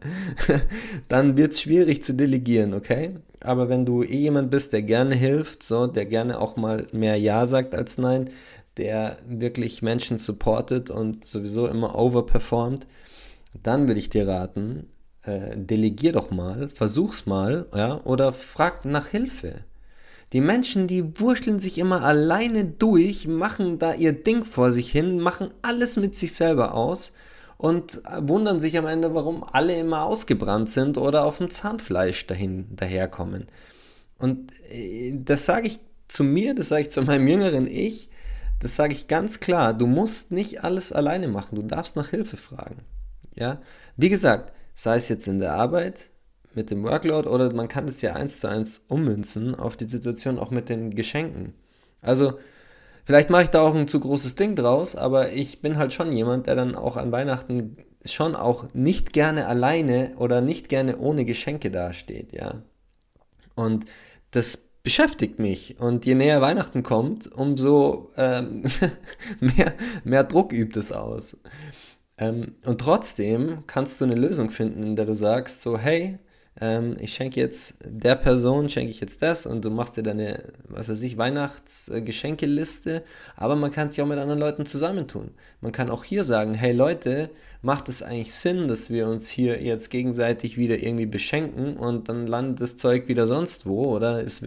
dann 1.08 1.38
wird 1.38 1.54
es 1.54 1.62
schwierig 1.62 2.04
zu 2.04 2.14
delegieren, 2.14 2.74
okay? 2.74 3.16
Aber 3.40 3.70
wenn 3.70 3.86
du 3.86 4.04
eh 4.04 4.18
jemand 4.18 4.52
bist, 4.52 4.74
der 4.74 4.82
gerne 4.82 5.16
hilft, 5.16 5.64
so, 5.64 5.88
der 5.88 6.06
gerne 6.06 6.42
auch 6.42 6.58
mal 6.58 6.88
mehr 6.92 7.16
Ja 7.16 7.46
sagt 7.46 7.74
als 7.74 7.98
Nein, 7.98 8.30
der 8.76 9.18
wirklich 9.30 9.82
Menschen 9.82 10.18
supportet 10.18 10.90
und 10.90 11.24
sowieso 11.24 11.68
immer 11.68 11.98
overperformt, 11.98 12.86
dann 13.62 13.88
würde 13.88 14.00
ich 14.00 14.10
dir 14.10 14.28
raten, 14.28 14.90
äh, 15.24 15.56
delegier 15.56 16.14
doch 16.14 16.32
mal, 16.32 16.70
versuch's 16.70 17.26
mal, 17.26 17.66
ja, 17.76 18.02
oder 18.04 18.34
frag 18.34 18.86
nach 18.86 19.08
Hilfe. 19.08 19.64
Die 20.34 20.42
Menschen, 20.42 20.88
die 20.88 21.20
wurschteln 21.20 21.60
sich 21.60 21.78
immer 21.78 22.04
alleine 22.04 22.66
durch, 22.66 23.28
machen 23.28 23.78
da 23.78 23.94
ihr 23.94 24.14
Ding 24.14 24.46
vor 24.46 24.72
sich 24.72 24.92
hin, 24.92 25.20
machen 25.20 25.52
alles 25.62 25.96
mit 25.96 26.16
sich 26.16 26.34
selber 26.34 26.74
aus 26.74 27.14
und 27.58 28.02
wundern 28.20 28.60
sich 28.60 28.78
am 28.78 28.88
Ende, 28.88 29.14
warum 29.14 29.44
alle 29.44 29.78
immer 29.78 30.04
ausgebrannt 30.04 30.70
sind 30.70 30.98
oder 30.98 31.24
auf 31.24 31.38
dem 31.38 31.52
Zahnfleisch 31.52 32.26
dahin 32.26 32.76
daherkommen. 32.76 33.48
Und 34.18 34.52
äh, 34.72 35.14
das 35.24 35.46
sage 35.46 35.68
ich 35.68 35.80
zu 36.08 36.24
mir, 36.24 36.56
das 36.56 36.70
sage 36.70 36.82
ich 36.82 36.92
zu 36.92 37.02
meinem 37.04 37.28
jüngeren 37.28 37.68
Ich, 37.68 38.10
das 38.60 38.76
sage 38.76 38.94
ich 38.94 39.08
ganz 39.08 39.40
klar. 39.40 39.74
Du 39.74 39.88
musst 39.88 40.32
nicht 40.32 40.64
alles 40.64 40.92
alleine 40.92 41.28
machen. 41.28 41.56
Du 41.56 41.62
darfst 41.62 41.96
nach 41.96 42.10
Hilfe 42.10 42.38
fragen. 42.38 42.78
Ja, 43.36 43.62
wie 43.98 44.10
gesagt, 44.10 44.54
sei 44.76 44.98
es 44.98 45.10
jetzt 45.10 45.28
in 45.28 45.40
der 45.40 45.54
Arbeit, 45.54 46.10
mit 46.56 46.72
dem 46.72 46.84
Workload 46.84 47.28
oder 47.28 47.54
man 47.54 47.68
kann 47.68 47.88
es 47.88 48.02
ja 48.02 48.14
eins 48.14 48.40
zu 48.40 48.48
eins 48.48 48.86
ummünzen 48.88 49.56
auf 49.56 49.76
die 49.76 49.90
Situation 49.90 50.38
auch 50.40 50.52
mit 50.52 50.70
den 50.70 50.96
Geschenken. 50.96 51.54
Also 52.02 52.40
vielleicht 53.06 53.30
mache 53.30 53.44
ich 53.44 53.50
da 53.50 53.62
auch 53.62 53.76
ein 53.76 53.88
zu 53.88 54.00
großes 54.00 54.36
Ding 54.36 54.56
draus, 54.56 54.96
aber 54.96 55.32
ich 55.32 55.62
bin 55.62 55.78
halt 55.78 55.94
schon 55.94 56.12
jemand, 56.12 56.48
der 56.48 56.56
dann 56.56 56.76
auch 56.76 56.98
an 56.98 57.12
Weihnachten 57.12 57.78
schon 58.06 58.36
auch 58.36 58.66
nicht 58.74 59.14
gerne 59.14 59.48
alleine 59.48 60.14
oder 60.18 60.42
nicht 60.42 60.70
gerne 60.70 60.98
ohne 60.98 61.26
Geschenke 61.26 61.72
dasteht, 61.72 62.34
ja. 62.34 62.62
Und 63.56 63.86
das 64.32 64.58
beschäftigt 64.84 65.40
mich. 65.40 65.80
Und 65.80 66.06
je 66.06 66.16
näher 66.16 66.42
Weihnachten 66.42 66.84
kommt, 66.84 67.32
umso 67.32 68.12
ähm, 68.18 68.64
mehr, 69.40 69.74
mehr 70.04 70.24
Druck 70.24 70.52
übt 70.52 70.78
es 70.78 70.92
aus. 70.92 71.38
Ähm, 72.18 72.56
und 72.66 72.80
trotzdem 72.80 73.64
kannst 73.68 74.00
du 74.00 74.06
eine 74.06 74.16
Lösung 74.16 74.50
finden, 74.50 74.84
in 74.84 74.96
der 74.96 75.06
du 75.06 75.16
sagst, 75.16 75.62
so, 75.62 75.78
hey, 75.78 76.20
ähm, 76.62 76.96
ich 77.00 77.14
schenke 77.14 77.40
jetzt 77.40 77.76
der 77.84 78.16
Person, 78.16 78.70
schenke 78.70 78.92
ich 78.92 79.00
jetzt 79.00 79.24
das 79.24 79.46
und 79.46 79.66
du 79.66 79.72
machst 79.72 79.98
dir 79.98 80.04
deine, 80.04 80.52
was 80.68 80.88
weiß 80.90 81.02
ich, 81.02 81.18
Weihnachtsgeschenkeliste, 81.18 83.04
aber 83.36 83.56
man 83.56 83.72
kann 83.72 83.90
sich 83.90 84.02
auch 84.02 84.08
mit 84.08 84.20
anderen 84.20 84.40
Leuten 84.40 84.66
zusammentun. 84.66 85.32
Man 85.62 85.72
kann 85.72 85.90
auch 85.90 86.04
hier 86.04 86.24
sagen, 86.24 86.54
hey 86.54 86.72
Leute, 86.72 87.32
macht 87.64 87.90
es 87.90 88.04
eigentlich 88.04 88.34
Sinn, 88.36 88.68
dass 88.68 88.90
wir 88.92 89.08
uns 89.08 89.30
hier 89.30 89.64
jetzt 89.64 89.90
gegenseitig 89.90 90.58
wieder 90.58 90.78
irgendwie 90.78 91.06
beschenken 91.08 91.78
und 91.78 92.10
dann 92.10 92.28
landet 92.28 92.62
das 92.62 92.78
Zeug 92.78 93.08
wieder 93.08 93.26
sonst 93.26 93.66
wo 93.66 93.86
oder 93.96 94.24
es, 94.24 94.44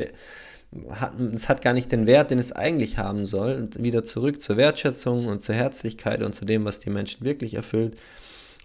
hat, 0.91 1.13
es 1.35 1.49
hat 1.49 1.63
gar 1.63 1.73
nicht 1.73 1.93
den 1.93 2.07
Wert, 2.07 2.31
den 2.31 2.39
es 2.39 2.53
eigentlich 2.53 2.99
haben 2.99 3.27
soll. 3.27 3.55
Und 3.57 3.83
wieder 3.83 4.05
zurück 4.05 4.43
zur 4.43 4.57
Wertschätzung 4.57 5.27
und 5.27 5.43
zur 5.43 5.55
Herzlichkeit 5.55 6.23
und 6.23 6.35
zu 6.35 6.45
dem, 6.45 6.65
was 6.65 6.79
die 6.79 6.91
Menschen 6.91 7.25
wirklich 7.25 7.55
erfüllt. 7.55 7.97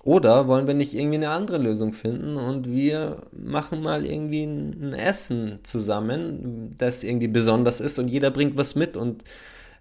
Oder 0.03 0.47
wollen 0.47 0.65
wir 0.65 0.73
nicht 0.73 0.95
irgendwie 0.95 1.17
eine 1.17 1.29
andere 1.29 1.59
Lösung 1.59 1.93
finden 1.93 2.35
und 2.35 2.67
wir 2.67 3.17
machen 3.31 3.83
mal 3.83 4.03
irgendwie 4.03 4.43
ein 4.43 4.93
Essen 4.93 5.59
zusammen, 5.61 6.73
das 6.79 7.03
irgendwie 7.03 7.27
besonders 7.27 7.79
ist 7.79 7.99
und 7.99 8.07
jeder 8.07 8.31
bringt 8.31 8.57
was 8.57 8.73
mit 8.73 8.97
und 8.97 9.23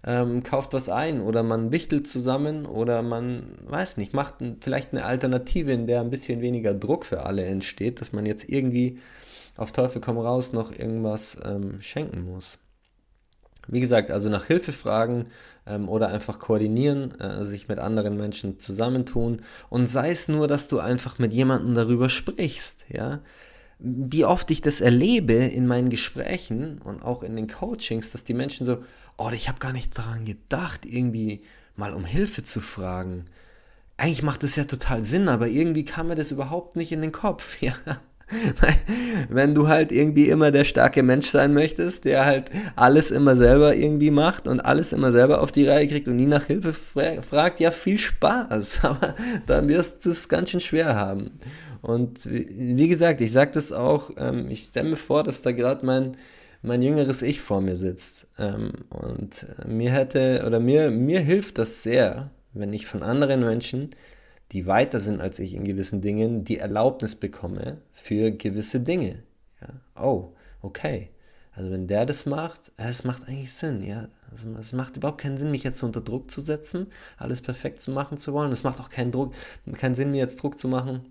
ähm, 0.05 0.43
kauft 0.43 0.73
was 0.73 0.89
ein 0.89 1.21
oder 1.21 1.41
man 1.41 1.71
wichtelt 1.71 2.07
zusammen 2.07 2.65
oder 2.65 3.01
man, 3.01 3.43
weiß 3.67 3.97
nicht, 3.97 4.13
macht 4.13 4.35
vielleicht 4.61 4.93
eine 4.93 5.05
Alternative, 5.05 5.71
in 5.71 5.87
der 5.87 6.01
ein 6.01 6.11
bisschen 6.11 6.41
weniger 6.41 6.75
Druck 6.75 7.05
für 7.05 7.25
alle 7.25 7.45
entsteht, 7.45 7.99
dass 7.99 8.13
man 8.13 8.27
jetzt 8.27 8.47
irgendwie 8.47 8.99
auf 9.57 9.71
Teufel 9.71 10.01
komm 10.01 10.17
raus 10.17 10.53
noch 10.53 10.71
irgendwas 10.71 11.37
ähm, 11.43 11.81
schenken 11.81 12.25
muss. 12.25 12.57
Wie 13.67 13.79
gesagt, 13.79 14.11
also 14.11 14.27
nach 14.29 14.45
Hilfe 14.45 14.71
fragen 14.71 15.27
ähm, 15.67 15.87
oder 15.87 16.09
einfach 16.09 16.39
koordinieren, 16.39 17.19
äh, 17.19 17.45
sich 17.45 17.67
mit 17.67 17.79
anderen 17.79 18.17
Menschen 18.17 18.59
zusammentun 18.59 19.41
und 19.69 19.87
sei 19.87 20.11
es 20.11 20.27
nur, 20.27 20.47
dass 20.47 20.67
du 20.67 20.79
einfach 20.79 21.19
mit 21.19 21.31
jemandem 21.31 21.75
darüber 21.75 22.09
sprichst, 22.09 22.85
ja. 22.89 23.19
Wie 23.83 24.25
oft 24.25 24.51
ich 24.51 24.61
das 24.61 24.79
erlebe 24.79 25.33
in 25.33 25.65
meinen 25.65 25.89
Gesprächen 25.89 26.79
und 26.83 27.01
auch 27.01 27.23
in 27.23 27.35
den 27.35 27.47
Coachings, 27.47 28.11
dass 28.11 28.23
die 28.23 28.35
Menschen 28.35 28.63
so, 28.63 28.83
oh, 29.17 29.31
ich 29.33 29.47
habe 29.47 29.57
gar 29.57 29.73
nicht 29.73 29.97
daran 29.97 30.23
gedacht, 30.23 30.85
irgendwie 30.85 31.43
mal 31.75 31.93
um 31.93 32.05
Hilfe 32.05 32.43
zu 32.43 32.61
fragen. 32.61 33.25
Eigentlich 33.97 34.21
macht 34.21 34.43
das 34.43 34.55
ja 34.55 34.65
total 34.65 35.03
Sinn, 35.03 35.29
aber 35.29 35.47
irgendwie 35.47 35.85
kam 35.85 36.09
mir 36.09 36.15
das 36.15 36.29
überhaupt 36.29 36.75
nicht 36.75 36.91
in 36.91 37.01
den 37.01 37.11
Kopf, 37.11 37.59
ja. 37.61 37.73
Wenn 39.29 39.53
du 39.55 39.67
halt 39.67 39.91
irgendwie 39.91 40.29
immer 40.29 40.51
der 40.51 40.65
starke 40.65 41.03
Mensch 41.03 41.29
sein 41.29 41.53
möchtest, 41.53 42.05
der 42.05 42.25
halt 42.25 42.49
alles 42.75 43.11
immer 43.11 43.35
selber 43.35 43.75
irgendwie 43.75 44.11
macht 44.11 44.47
und 44.47 44.59
alles 44.59 44.91
immer 44.91 45.11
selber 45.11 45.41
auf 45.41 45.51
die 45.51 45.67
Reihe 45.67 45.87
kriegt 45.87 46.07
und 46.07 46.15
nie 46.15 46.25
nach 46.25 46.45
Hilfe 46.45 46.73
fragt, 46.73 47.59
ja, 47.59 47.71
viel 47.71 47.97
Spaß, 47.97 48.79
aber 48.83 49.15
dann 49.47 49.67
wirst 49.67 50.05
du 50.05 50.11
es 50.11 50.29
ganz 50.29 50.51
schön 50.51 50.61
schwer 50.61 50.95
haben. 50.95 51.39
Und 51.81 52.19
wie 52.25 52.87
gesagt, 52.87 53.21
ich 53.21 53.31
sage 53.31 53.51
das 53.53 53.71
auch, 53.71 54.11
ähm, 54.17 54.49
ich 54.49 54.65
stelle 54.65 54.89
mir 54.89 54.97
vor, 54.97 55.23
dass 55.23 55.41
da 55.41 55.51
gerade 55.51 55.85
mein, 55.85 56.15
mein 56.61 56.81
jüngeres 56.81 57.23
Ich 57.23 57.41
vor 57.41 57.61
mir 57.61 57.75
sitzt. 57.75 58.27
Ähm, 58.37 58.71
und 58.89 59.47
mir 59.65 59.91
hätte, 59.91 60.43
oder 60.45 60.59
mir, 60.59 60.91
mir 60.91 61.19
hilft 61.19 61.57
das 61.57 61.81
sehr, 61.81 62.29
wenn 62.53 62.71
ich 62.71 62.85
von 62.85 63.01
anderen 63.01 63.41
Menschen 63.41 63.89
die 64.51 64.67
weiter 64.67 64.99
sind 64.99 65.21
als 65.21 65.39
ich 65.39 65.53
in 65.53 65.63
gewissen 65.63 66.01
Dingen, 66.01 66.43
die 66.43 66.57
Erlaubnis 66.57 67.15
bekomme 67.15 67.77
für 67.93 68.31
gewisse 68.31 68.81
Dinge. 68.81 69.23
Ja? 69.61 70.01
Oh, 70.01 70.33
okay. 70.61 71.09
Also 71.53 71.69
wenn 71.69 71.87
der 71.87 72.05
das 72.05 72.25
macht, 72.25 72.71
es 72.77 73.03
macht 73.03 73.27
eigentlich 73.27 73.53
Sinn, 73.53 73.83
ja. 73.83 74.07
Also 74.31 74.49
es 74.59 74.71
macht 74.71 74.95
überhaupt 74.95 75.19
keinen 75.19 75.37
Sinn, 75.37 75.51
mich 75.51 75.63
jetzt 75.63 75.83
unter 75.83 76.01
Druck 76.01 76.31
zu 76.31 76.39
setzen, 76.39 76.87
alles 77.17 77.41
perfekt 77.41 77.81
zu 77.81 77.91
machen 77.91 78.17
zu 78.17 78.33
wollen. 78.33 78.51
Es 78.51 78.63
macht 78.63 78.79
auch 78.79 78.89
keinen 78.89 79.11
Druck, 79.11 79.33
keinen 79.73 79.95
Sinn, 79.95 80.11
mir 80.11 80.19
jetzt 80.19 80.41
Druck 80.41 80.57
zu 80.57 80.69
machen, 80.69 81.01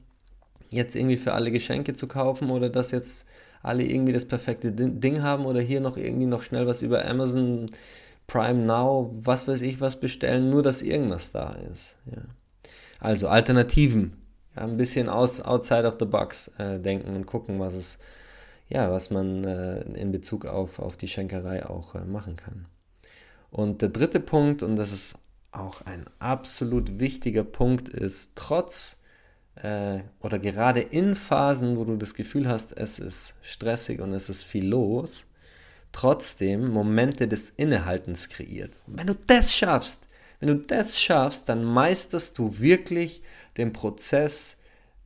jetzt 0.71 0.97
irgendwie 0.97 1.19
für 1.19 1.35
alle 1.35 1.51
Geschenke 1.51 1.95
zu 1.95 2.09
kaufen 2.09 2.51
oder 2.51 2.71
dass 2.71 2.91
jetzt 2.91 3.27
alle 3.63 3.85
irgendwie 3.85 4.15
das 4.15 4.25
perfekte 4.25 4.73
Ding 4.73 5.23
haben 5.23 5.45
oder 5.45 5.61
hier 5.61 5.81
noch 5.81 5.99
irgendwie 5.99 6.27
noch 6.27 6.43
schnell 6.43 6.67
was 6.67 6.81
über 6.81 7.07
Amazon 7.07 7.71
Prime 8.27 8.65
Now, 8.65 9.15
was 9.23 9.47
weiß 9.47 9.61
ich 9.61 9.81
was 9.81 10.01
bestellen, 10.01 10.49
nur 10.49 10.63
dass 10.63 10.81
irgendwas 10.81 11.33
da 11.33 11.53
ist. 11.71 11.97
Ja. 12.07 12.23
Also 13.01 13.29
Alternativen, 13.29 14.13
ja, 14.57 14.63
ein 14.63 14.77
bisschen 14.77 15.09
aus, 15.09 15.41
outside 15.41 15.87
of 15.89 15.97
the 15.99 16.05
box 16.05 16.49
äh, 16.59 16.79
denken 16.79 17.17
und 17.17 17.27
gucken, 17.27 17.59
was 17.59 17.75
es, 17.75 17.99
ja, 18.69 18.91
was 18.91 19.11
man 19.11 19.45
äh, 19.45 19.81
in 19.95 20.13
Bezug 20.13 20.45
auf, 20.45 20.79
auf 20.79 20.97
die 20.97 21.09
Schenkerei 21.09 21.67
auch 21.67 21.95
äh, 21.95 22.05
machen 22.05 22.37
kann. 22.37 22.67
Und 23.51 23.83
der 23.83 23.89
dritte 23.89 24.21
Punkt, 24.21 24.63
und 24.63 24.77
das 24.77 24.93
ist 24.93 25.15
auch 25.51 25.83
ein 25.83 26.05
absolut 26.19 27.01
wichtiger 27.01 27.43
Punkt, 27.43 27.89
ist 27.89 28.33
trotz 28.37 29.01
äh, 29.57 30.01
oder 30.21 30.39
gerade 30.39 30.81
in 30.81 31.17
Phasen, 31.17 31.77
wo 31.77 31.85
du 31.85 31.97
das 31.97 32.15
Gefühl 32.15 32.49
hast, 32.49 32.77
es 32.77 32.99
ist 32.99 33.35
stressig 33.43 34.01
und 34.01 34.13
es 34.13 34.29
ist 34.29 34.45
viel 34.45 34.67
los, 34.67 35.27
trotzdem 35.93 36.69
Momente 36.69 37.27
des 37.27 37.51
Innehaltens 37.57 38.29
kreiert. 38.29 38.79
Und 38.87 38.99
wenn 38.99 39.09
du 39.09 39.15
das 39.27 39.53
schaffst, 39.53 40.07
wenn 40.41 40.49
du 40.49 40.57
das 40.57 40.99
schaffst, 40.99 41.49
dann 41.49 41.63
meisterst 41.63 42.39
du 42.39 42.59
wirklich 42.59 43.23
den 43.57 43.73
Prozess 43.73 44.57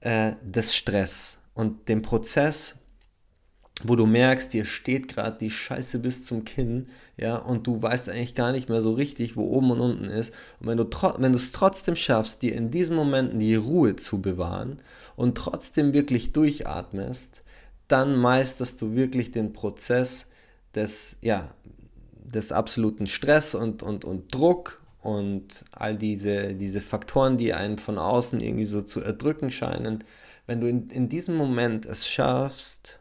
äh, 0.00 0.34
des 0.42 0.74
Stress 0.74 1.38
und 1.54 1.88
den 1.88 2.02
Prozess, 2.02 2.76
wo 3.82 3.96
du 3.96 4.06
merkst, 4.06 4.52
dir 4.52 4.64
steht 4.64 5.08
gerade 5.08 5.36
die 5.36 5.50
Scheiße 5.50 5.98
bis 5.98 6.24
zum 6.24 6.44
Kinn, 6.44 6.88
ja, 7.16 7.36
und 7.36 7.66
du 7.66 7.82
weißt 7.82 8.08
eigentlich 8.08 8.36
gar 8.36 8.52
nicht 8.52 8.68
mehr 8.68 8.80
so 8.82 8.92
richtig, 8.92 9.36
wo 9.36 9.42
oben 9.48 9.72
und 9.72 9.80
unten 9.80 10.04
ist. 10.04 10.32
Und 10.60 10.68
wenn 10.68 10.78
du 10.78 10.86
wenn 11.18 11.34
es 11.34 11.50
trotzdem 11.50 11.96
schaffst, 11.96 12.42
dir 12.42 12.54
in 12.54 12.70
diesen 12.70 12.94
Momenten 12.94 13.40
die 13.40 13.56
Ruhe 13.56 13.96
zu 13.96 14.22
bewahren 14.22 14.80
und 15.16 15.36
trotzdem 15.36 15.92
wirklich 15.92 16.32
durchatmest, 16.32 17.42
dann 17.88 18.16
meisterst 18.16 18.80
du 18.80 18.94
wirklich 18.94 19.32
den 19.32 19.52
Prozess 19.52 20.26
des, 20.74 21.16
ja, 21.20 21.52
des 22.12 22.52
absoluten 22.52 23.06
Stress 23.06 23.56
und, 23.56 23.82
und, 23.82 24.04
und 24.04 24.32
Druck 24.32 24.83
und 25.04 25.64
all 25.70 25.96
diese, 25.96 26.54
diese 26.54 26.80
Faktoren, 26.80 27.36
die 27.36 27.52
einen 27.52 27.76
von 27.76 27.98
außen 27.98 28.40
irgendwie 28.40 28.64
so 28.64 28.80
zu 28.80 29.02
erdrücken 29.02 29.50
scheinen, 29.50 30.02
wenn 30.46 30.62
du 30.62 30.66
in, 30.66 30.88
in 30.88 31.10
diesem 31.10 31.36
Moment 31.36 31.84
es 31.84 32.08
schaffst, 32.08 32.98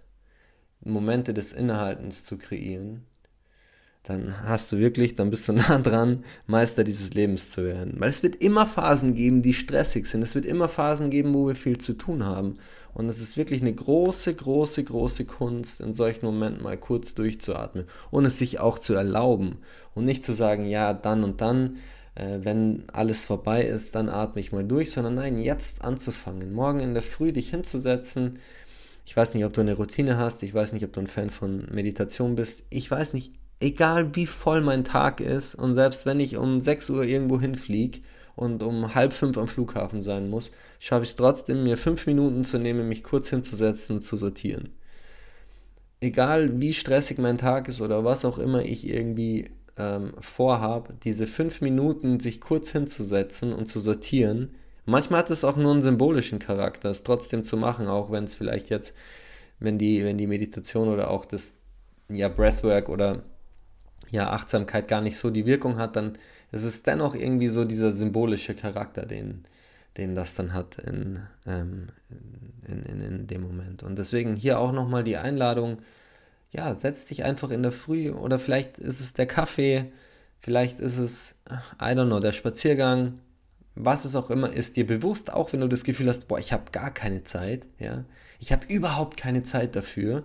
Momente 0.82 1.34
des 1.34 1.54
Innehaltens 1.54 2.26
zu 2.26 2.38
kreieren, 2.38 3.06
dann 4.04 4.42
hast 4.44 4.70
du 4.74 4.80
wirklich, 4.80 5.16
dann 5.16 5.30
bist 5.30 5.48
du 5.48 5.54
nah 5.54 5.80
dran, 5.80 6.26
Meister 6.46 6.84
dieses 6.84 7.14
Lebens 7.14 7.52
zu 7.52 7.64
werden. 7.64 7.96
Weil 8.00 8.10
es 8.10 8.22
wird 8.22 8.36
immer 8.36 8.68
Phasen 8.68 9.16
geben, 9.16 9.42
die 9.42 9.54
stressig 9.54 10.06
sind. 10.06 10.24
Es 10.24 10.36
wird 10.36 10.46
immer 10.46 10.68
Phasen 10.68 11.10
geben, 11.10 11.34
wo 11.34 11.48
wir 11.48 11.56
viel 11.56 11.78
zu 11.78 11.94
tun 11.94 12.26
haben. 12.26 12.58
Und 12.94 13.10
es 13.10 13.22
ist 13.22 13.38
wirklich 13.38 13.62
eine 13.62 13.74
große, 13.74 14.34
große, 14.34 14.84
große 14.84 15.26
Kunst, 15.26 15.82
in 15.82 15.94
solchen 15.94 16.26
Momenten 16.26 16.64
mal 16.64 16.78
kurz 16.78 17.16
durchzuatmen 17.16 17.86
und 18.12 18.26
es 18.26 18.38
sich 18.38 18.60
auch 18.60 18.80
zu 18.80 18.94
erlauben. 18.94 19.58
Und 19.96 20.06
nicht 20.06 20.24
zu 20.24 20.34
sagen, 20.34 20.66
ja, 20.68 20.94
dann 20.94 21.24
und 21.24 21.42
dann, 21.42 21.78
äh, 22.16 22.40
wenn 22.42 22.84
alles 22.92 23.26
vorbei 23.26 23.64
ist, 23.64 23.96
dann 23.96 24.10
atme 24.10 24.42
ich 24.42 24.52
mal 24.52 24.64
durch, 24.64 24.92
sondern 24.92 25.16
nein, 25.16 25.38
jetzt 25.38 25.84
anzufangen. 25.84 26.54
Morgen 26.54 26.80
in 26.80 26.94
der 26.94 27.04
Früh 27.04 27.34
dich 27.34 27.50
hinzusetzen. 27.50 28.40
Ich 29.06 29.18
weiß 29.18 29.34
nicht, 29.34 29.46
ob 29.46 29.54
du 29.54 29.62
eine 29.62 29.74
Routine 29.74 30.18
hast, 30.18 30.44
ich 30.44 30.54
weiß 30.54 30.72
nicht, 30.72 30.86
ob 30.86 30.94
du 30.94 31.02
ein 31.02 31.08
Fan 31.08 31.30
von 31.30 31.68
Meditation 31.72 32.36
bist. 32.36 32.64
Ich 32.70 32.90
weiß 32.90 33.14
nicht, 33.14 33.34
egal 33.60 34.16
wie 34.16 34.28
voll 34.28 34.62
mein 34.62 34.84
Tag 34.84 35.20
ist 35.20 35.56
und 35.56 35.76
selbst 35.76 36.06
wenn 36.06 36.20
ich 36.20 36.38
um 36.38 36.62
6 36.62 36.90
Uhr 36.90 37.04
irgendwo 37.04 37.40
hinfliege 37.40 38.00
und 38.36 38.64
um 38.64 38.96
halb 38.96 39.14
fünf 39.14 39.38
am 39.38 39.48
Flughafen 39.48 40.04
sein 40.04 40.30
muss, 40.30 40.52
schaffe 40.80 41.04
ich 41.04 41.12
es 41.12 41.16
trotzdem, 41.16 41.64
mir 41.64 41.78
fünf 41.78 42.08
Minuten 42.08 42.46
zu 42.46 42.58
nehmen, 42.58 42.88
mich 42.88 43.04
kurz 43.04 43.30
hinzusetzen 43.30 43.98
und 43.98 44.02
zu 44.04 44.16
sortieren. 44.18 44.70
Egal 46.02 46.60
wie 46.60 46.74
stressig 46.74 47.18
mein 47.18 47.38
Tag 47.38 47.68
ist 47.68 47.80
oder 47.80 48.04
was 48.04 48.26
auch 48.26 48.38
immer 48.38 48.64
ich 48.64 48.88
irgendwie 48.88 49.52
ähm, 49.78 50.14
vorhabe, 50.20 50.96
diese 51.04 51.28
fünf 51.28 51.62
Minuten 51.62 52.20
sich 52.20 52.42
kurz 52.42 52.72
hinzusetzen 52.72 53.54
und 53.54 53.68
zu 53.68 53.80
sortieren, 53.80 54.56
manchmal 54.86 55.20
hat 55.20 55.30
es 55.30 55.44
auch 55.44 55.56
nur 55.56 55.72
einen 55.72 55.82
symbolischen 55.82 56.40
Charakter, 56.40 56.90
es 56.90 57.04
trotzdem 57.04 57.44
zu 57.44 57.56
machen, 57.56 57.88
auch 57.88 58.12
wenn 58.12 58.26
es 58.26 58.36
vielleicht 58.36 58.70
jetzt, 58.70 58.94
wenn 59.60 59.78
die, 59.78 60.04
wenn 60.04 60.18
die 60.18 60.28
Meditation 60.28 60.90
oder 60.90 61.10
auch 61.10 61.26
das 61.26 61.54
ja, 62.10 62.28
Breathwork 62.28 62.90
oder 62.90 63.24
ja, 64.12 64.30
Achtsamkeit 64.30 64.88
gar 64.88 65.02
nicht 65.02 65.18
so 65.18 65.30
die 65.30 65.46
Wirkung 65.46 65.78
hat, 65.78 65.96
dann 65.96 66.18
ist 66.54 66.64
es 66.64 66.84
dennoch 66.84 67.16
irgendwie 67.16 67.50
so 67.50 67.66
dieser 67.66 67.92
symbolische 67.92 68.54
Charakter, 68.54 69.08
den, 69.08 69.44
den 69.98 70.14
das 70.14 70.36
dann 70.36 70.54
hat 70.54 70.78
in, 70.78 71.20
ähm, 71.48 71.88
in, 72.68 72.84
in, 72.84 73.02
in 73.02 73.28
dem 73.28 73.42
Moment. 73.42 73.82
Und 73.82 73.98
deswegen 73.98 74.36
hier 74.36 74.60
auch 74.60 74.72
nochmal 74.72 75.04
die 75.04 75.18
Einladung, 75.18 75.80
ja, 76.52 76.76
setz 76.76 77.06
dich 77.06 77.24
einfach 77.24 77.50
in 77.50 77.64
der 77.64 77.72
Früh 77.72 78.12
oder 78.12 78.38
vielleicht 78.38 78.78
ist 78.78 79.00
es 79.00 79.14
der 79.14 79.26
Kaffee, 79.26 79.92
vielleicht 80.40 80.80
ist 80.80 81.00
es, 81.00 81.34
I 81.82 81.96
don't 81.96 82.06
know, 82.06 82.20
der 82.20 82.34
Spaziergang, 82.34 83.20
was 83.74 84.06
es 84.06 84.16
auch 84.16 84.30
immer 84.30 84.54
ist, 84.54 84.78
dir 84.78 84.86
bewusst, 84.86 85.34
auch 85.34 85.52
wenn 85.54 85.62
du 85.62 85.68
das 85.68 85.84
Gefühl 85.84 86.08
hast, 86.08 86.28
boah, 86.28 86.38
ich 86.38 86.54
habe 86.54 86.70
gar 86.72 86.94
keine 86.94 87.24
Zeit, 87.24 87.66
ja, 87.80 88.06
ich 88.40 88.52
habe 88.52 88.68
überhaupt 88.72 89.18
keine 89.18 89.42
Zeit 89.42 89.76
dafür, 89.76 90.24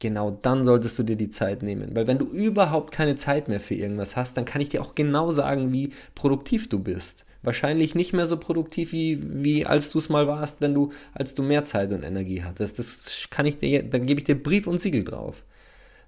genau 0.00 0.30
dann 0.30 0.64
solltest 0.64 0.98
du 0.98 1.02
dir 1.02 1.16
die 1.16 1.30
Zeit 1.30 1.62
nehmen. 1.62 1.94
Weil 1.94 2.06
wenn 2.06 2.18
du 2.18 2.26
überhaupt 2.26 2.92
keine 2.92 3.16
Zeit 3.16 3.48
mehr 3.48 3.60
für 3.60 3.74
irgendwas 3.74 4.16
hast, 4.16 4.36
dann 4.36 4.44
kann 4.44 4.60
ich 4.60 4.68
dir 4.68 4.82
auch 4.82 4.94
genau 4.94 5.30
sagen, 5.30 5.72
wie 5.72 5.90
produktiv 6.14 6.68
du 6.68 6.78
bist. 6.78 7.24
Wahrscheinlich 7.42 7.94
nicht 7.94 8.14
mehr 8.14 8.26
so 8.26 8.38
produktiv, 8.38 8.92
wie, 8.92 9.20
wie 9.22 9.66
als 9.66 9.90
du 9.90 9.98
es 9.98 10.08
mal 10.08 10.26
warst, 10.26 10.62
wenn 10.62 10.72
du, 10.72 10.92
als 11.12 11.34
du 11.34 11.42
mehr 11.42 11.64
Zeit 11.64 11.92
und 11.92 12.02
Energie 12.02 12.42
hattest. 12.42 12.78
Das 12.78 13.28
kann 13.30 13.44
ich 13.44 13.58
dir, 13.58 13.82
da 13.82 13.98
gebe 13.98 14.20
ich 14.20 14.24
dir 14.24 14.42
Brief 14.42 14.66
und 14.66 14.80
Siegel 14.80 15.04
drauf. 15.04 15.44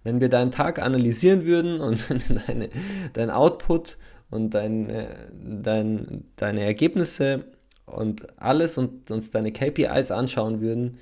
Wenn 0.03 0.21
wir 0.21 0.31
deinen 0.31 0.51
Tag 0.51 0.79
analysieren 0.79 1.45
würden 1.45 1.81
und 1.81 1.99
deine, 2.47 2.71
dein 3.13 3.31
Output 3.31 3.99
und 4.31 4.55
dein, 4.55 4.89
äh, 4.89 5.07
dein, 5.43 6.25
deine 6.37 6.63
Ergebnisse 6.63 7.45
und 7.85 8.27
alles 8.41 8.79
und 8.79 9.11
uns 9.11 9.31
deine 9.31 9.53
KPIs 9.53 10.11
anschauen 10.11 10.61
würden, 10.63 10.99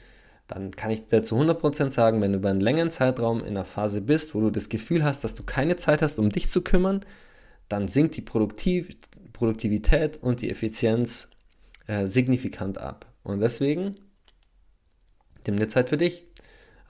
dann 0.47 0.73
kann 0.73 0.91
ich 0.91 1.07
dir 1.07 1.23
zu 1.23 1.37
100% 1.37 1.91
sagen, 1.91 2.21
wenn 2.21 2.33
du 2.33 2.39
über 2.39 2.51
einen 2.51 2.61
längeren 2.61 2.91
Zeitraum 2.91 3.41
in 3.41 3.49
einer 3.49 3.65
Phase 3.65 4.01
bist, 4.01 4.35
wo 4.35 4.41
du 4.41 4.51
das 4.51 4.69
Gefühl 4.69 5.05
hast, 5.05 5.25
dass 5.25 5.35
du 5.35 5.43
keine 5.43 5.77
Zeit 5.77 6.03
hast, 6.03 6.19
um 6.19 6.31
dich 6.31 6.51
zu 6.51 6.63
kümmern, 6.63 7.01
dann 7.69 7.89
sinkt 7.89 8.17
die 8.17 8.23
Produktiv 8.23 8.97
Produktivität 9.33 10.17
und 10.23 10.41
die 10.41 10.51
Effizienz 10.51 11.29
äh, 11.87 12.07
signifikant 12.07 12.79
ab. 12.79 13.07
Und 13.25 13.41
deswegen 13.41 13.97
nimm 15.47 15.59
dir 15.59 15.69
Zeit 15.69 15.91
für 15.91 15.99
dich, 15.99 16.25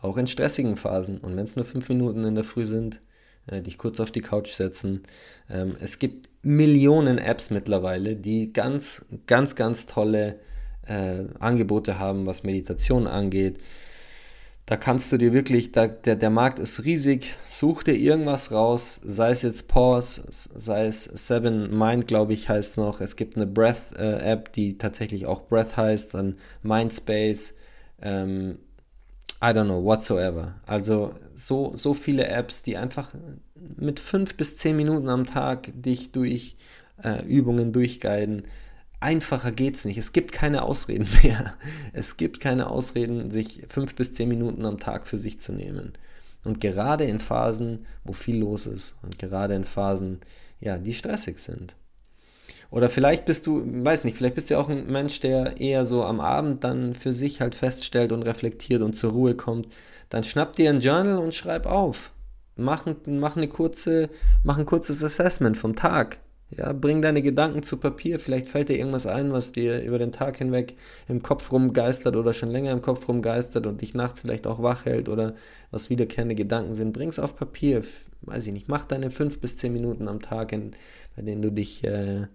auch 0.00 0.16
in 0.16 0.26
stressigen 0.26 0.76
Phasen. 0.76 1.18
Und 1.18 1.36
wenn 1.36 1.44
es 1.44 1.56
nur 1.56 1.64
fünf 1.64 1.88
Minuten 1.88 2.22
in 2.22 2.34
der 2.34 2.44
Früh 2.44 2.66
sind, 2.66 3.00
äh, 3.46 3.62
dich 3.62 3.78
kurz 3.78 3.98
auf 3.98 4.10
die 4.10 4.20
Couch 4.20 4.52
setzen. 4.52 5.02
Ähm, 5.50 5.76
es 5.80 5.98
gibt 5.98 6.28
Millionen 6.42 7.18
Apps 7.18 7.50
mittlerweile, 7.50 8.14
die 8.14 8.52
ganz, 8.52 9.04
ganz, 9.26 9.56
ganz 9.56 9.86
tolle 9.86 10.38
äh, 10.86 11.24
Angebote 11.38 11.98
haben, 11.98 12.26
was 12.26 12.42
Meditation 12.42 13.06
angeht. 13.06 13.58
Da 14.66 14.78
kannst 14.78 15.12
du 15.12 15.18
dir 15.18 15.34
wirklich, 15.34 15.72
da, 15.72 15.88
der, 15.88 16.16
der 16.16 16.30
Markt 16.30 16.58
ist 16.58 16.84
riesig, 16.86 17.36
such 17.46 17.82
dir 17.82 17.94
irgendwas 17.94 18.50
raus, 18.50 18.98
sei 19.04 19.30
es 19.30 19.42
jetzt 19.42 19.68
Pause, 19.68 20.22
sei 20.30 20.86
es 20.86 21.04
Seven 21.04 21.76
Mind, 21.76 22.06
glaube 22.06 22.32
ich, 22.32 22.48
heißt 22.48 22.78
noch. 22.78 23.02
Es 23.02 23.16
gibt 23.16 23.36
eine 23.36 23.46
Breath-App, 23.46 24.48
äh, 24.48 24.52
die 24.52 24.78
tatsächlich 24.78 25.26
auch 25.26 25.42
Breath 25.42 25.76
heißt, 25.76 26.14
dann 26.14 26.36
Mindspace, 26.62 27.54
ähm, 28.00 28.58
I 29.42 29.48
don't 29.48 29.66
know, 29.66 29.84
whatsoever. 29.84 30.54
Also 30.66 31.14
so, 31.36 31.74
so 31.76 31.92
viele 31.92 32.26
Apps, 32.26 32.62
die 32.62 32.78
einfach 32.78 33.14
mit 33.76 34.00
fünf 34.00 34.34
bis 34.34 34.56
zehn 34.56 34.76
Minuten 34.76 35.10
am 35.10 35.26
Tag 35.26 35.70
dich 35.74 36.12
durch 36.12 36.56
äh, 37.02 37.22
Übungen 37.26 37.74
durchguiden 37.74 38.44
einfacher 39.04 39.52
geht's 39.52 39.84
nicht. 39.84 39.98
Es 39.98 40.12
gibt 40.12 40.32
keine 40.32 40.62
Ausreden 40.62 41.06
mehr. 41.22 41.54
Es 41.92 42.16
gibt 42.16 42.40
keine 42.40 42.68
Ausreden, 42.70 43.30
sich 43.30 43.62
fünf 43.68 43.94
bis 43.94 44.14
zehn 44.14 44.28
Minuten 44.28 44.66
am 44.66 44.80
Tag 44.80 45.06
für 45.06 45.18
sich 45.18 45.38
zu 45.40 45.52
nehmen. 45.52 45.92
Und 46.42 46.60
gerade 46.60 47.04
in 47.04 47.20
Phasen, 47.20 47.86
wo 48.02 48.12
viel 48.12 48.38
los 48.38 48.66
ist 48.66 48.96
und 49.02 49.18
gerade 49.18 49.54
in 49.54 49.64
Phasen, 49.64 50.20
ja, 50.60 50.78
die 50.78 50.94
stressig 50.94 51.38
sind. 51.38 51.74
Oder 52.70 52.90
vielleicht 52.90 53.24
bist 53.24 53.46
du, 53.46 53.62
weiß 53.64 54.04
nicht, 54.04 54.16
vielleicht 54.16 54.34
bist 54.34 54.50
du 54.50 54.58
auch 54.58 54.68
ein 54.68 54.86
Mensch, 54.90 55.20
der 55.20 55.60
eher 55.60 55.84
so 55.84 56.04
am 56.04 56.20
Abend 56.20 56.64
dann 56.64 56.94
für 56.94 57.12
sich 57.12 57.40
halt 57.40 57.54
feststellt 57.54 58.10
und 58.10 58.22
reflektiert 58.22 58.82
und 58.82 58.94
zur 58.94 59.12
Ruhe 59.12 59.34
kommt. 59.36 59.68
Dann 60.08 60.24
schnapp 60.24 60.56
dir 60.56 60.70
ein 60.70 60.80
Journal 60.80 61.18
und 61.18 61.34
schreib 61.34 61.66
auf. 61.66 62.10
Mach, 62.56 62.84
mach, 63.06 63.36
eine 63.36 63.48
kurze, 63.48 64.10
mach 64.42 64.58
ein 64.58 64.66
kurzes 64.66 65.02
Assessment 65.02 65.56
vom 65.56 65.76
Tag. 65.76 66.18
Ja, 66.56 66.72
bring 66.72 67.02
deine 67.02 67.22
Gedanken 67.22 67.62
zu 67.62 67.78
Papier. 67.78 68.20
Vielleicht 68.20 68.46
fällt 68.46 68.68
dir 68.68 68.78
irgendwas 68.78 69.06
ein, 69.06 69.32
was 69.32 69.52
dir 69.52 69.82
über 69.82 69.98
den 69.98 70.12
Tag 70.12 70.38
hinweg 70.38 70.76
im 71.08 71.22
Kopf 71.22 71.50
rumgeistert 71.50 72.14
oder 72.14 72.32
schon 72.32 72.50
länger 72.50 72.70
im 72.72 72.82
Kopf 72.82 73.08
rumgeistert 73.08 73.66
und 73.66 73.80
dich 73.80 73.94
nachts 73.94 74.20
vielleicht 74.20 74.46
auch 74.46 74.62
wach 74.62 74.84
hält 74.84 75.08
oder 75.08 75.34
was 75.70 75.90
wiederkehrende 75.90 76.34
Gedanken 76.34 76.74
sind. 76.74 76.92
Bring 76.92 77.08
es 77.08 77.18
auf 77.18 77.36
Papier. 77.36 77.82
Weiß 78.22 78.46
ich 78.46 78.52
nicht. 78.52 78.68
Mach 78.68 78.84
deine 78.84 79.10
fünf 79.10 79.40
bis 79.40 79.56
zehn 79.56 79.72
Minuten 79.72 80.06
am 80.06 80.20
Tag, 80.20 80.52
in, 80.52 80.72
bei 81.16 81.22
denen 81.22 81.42
du 81.42 81.50
dich 81.50 81.82
äh, 81.84 82.26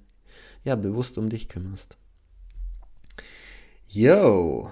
ja, 0.63 0.75
bewusst 0.75 1.17
um 1.17 1.29
dich 1.29 1.47
kümmerst. 1.47 1.97
Yo! 3.87 4.69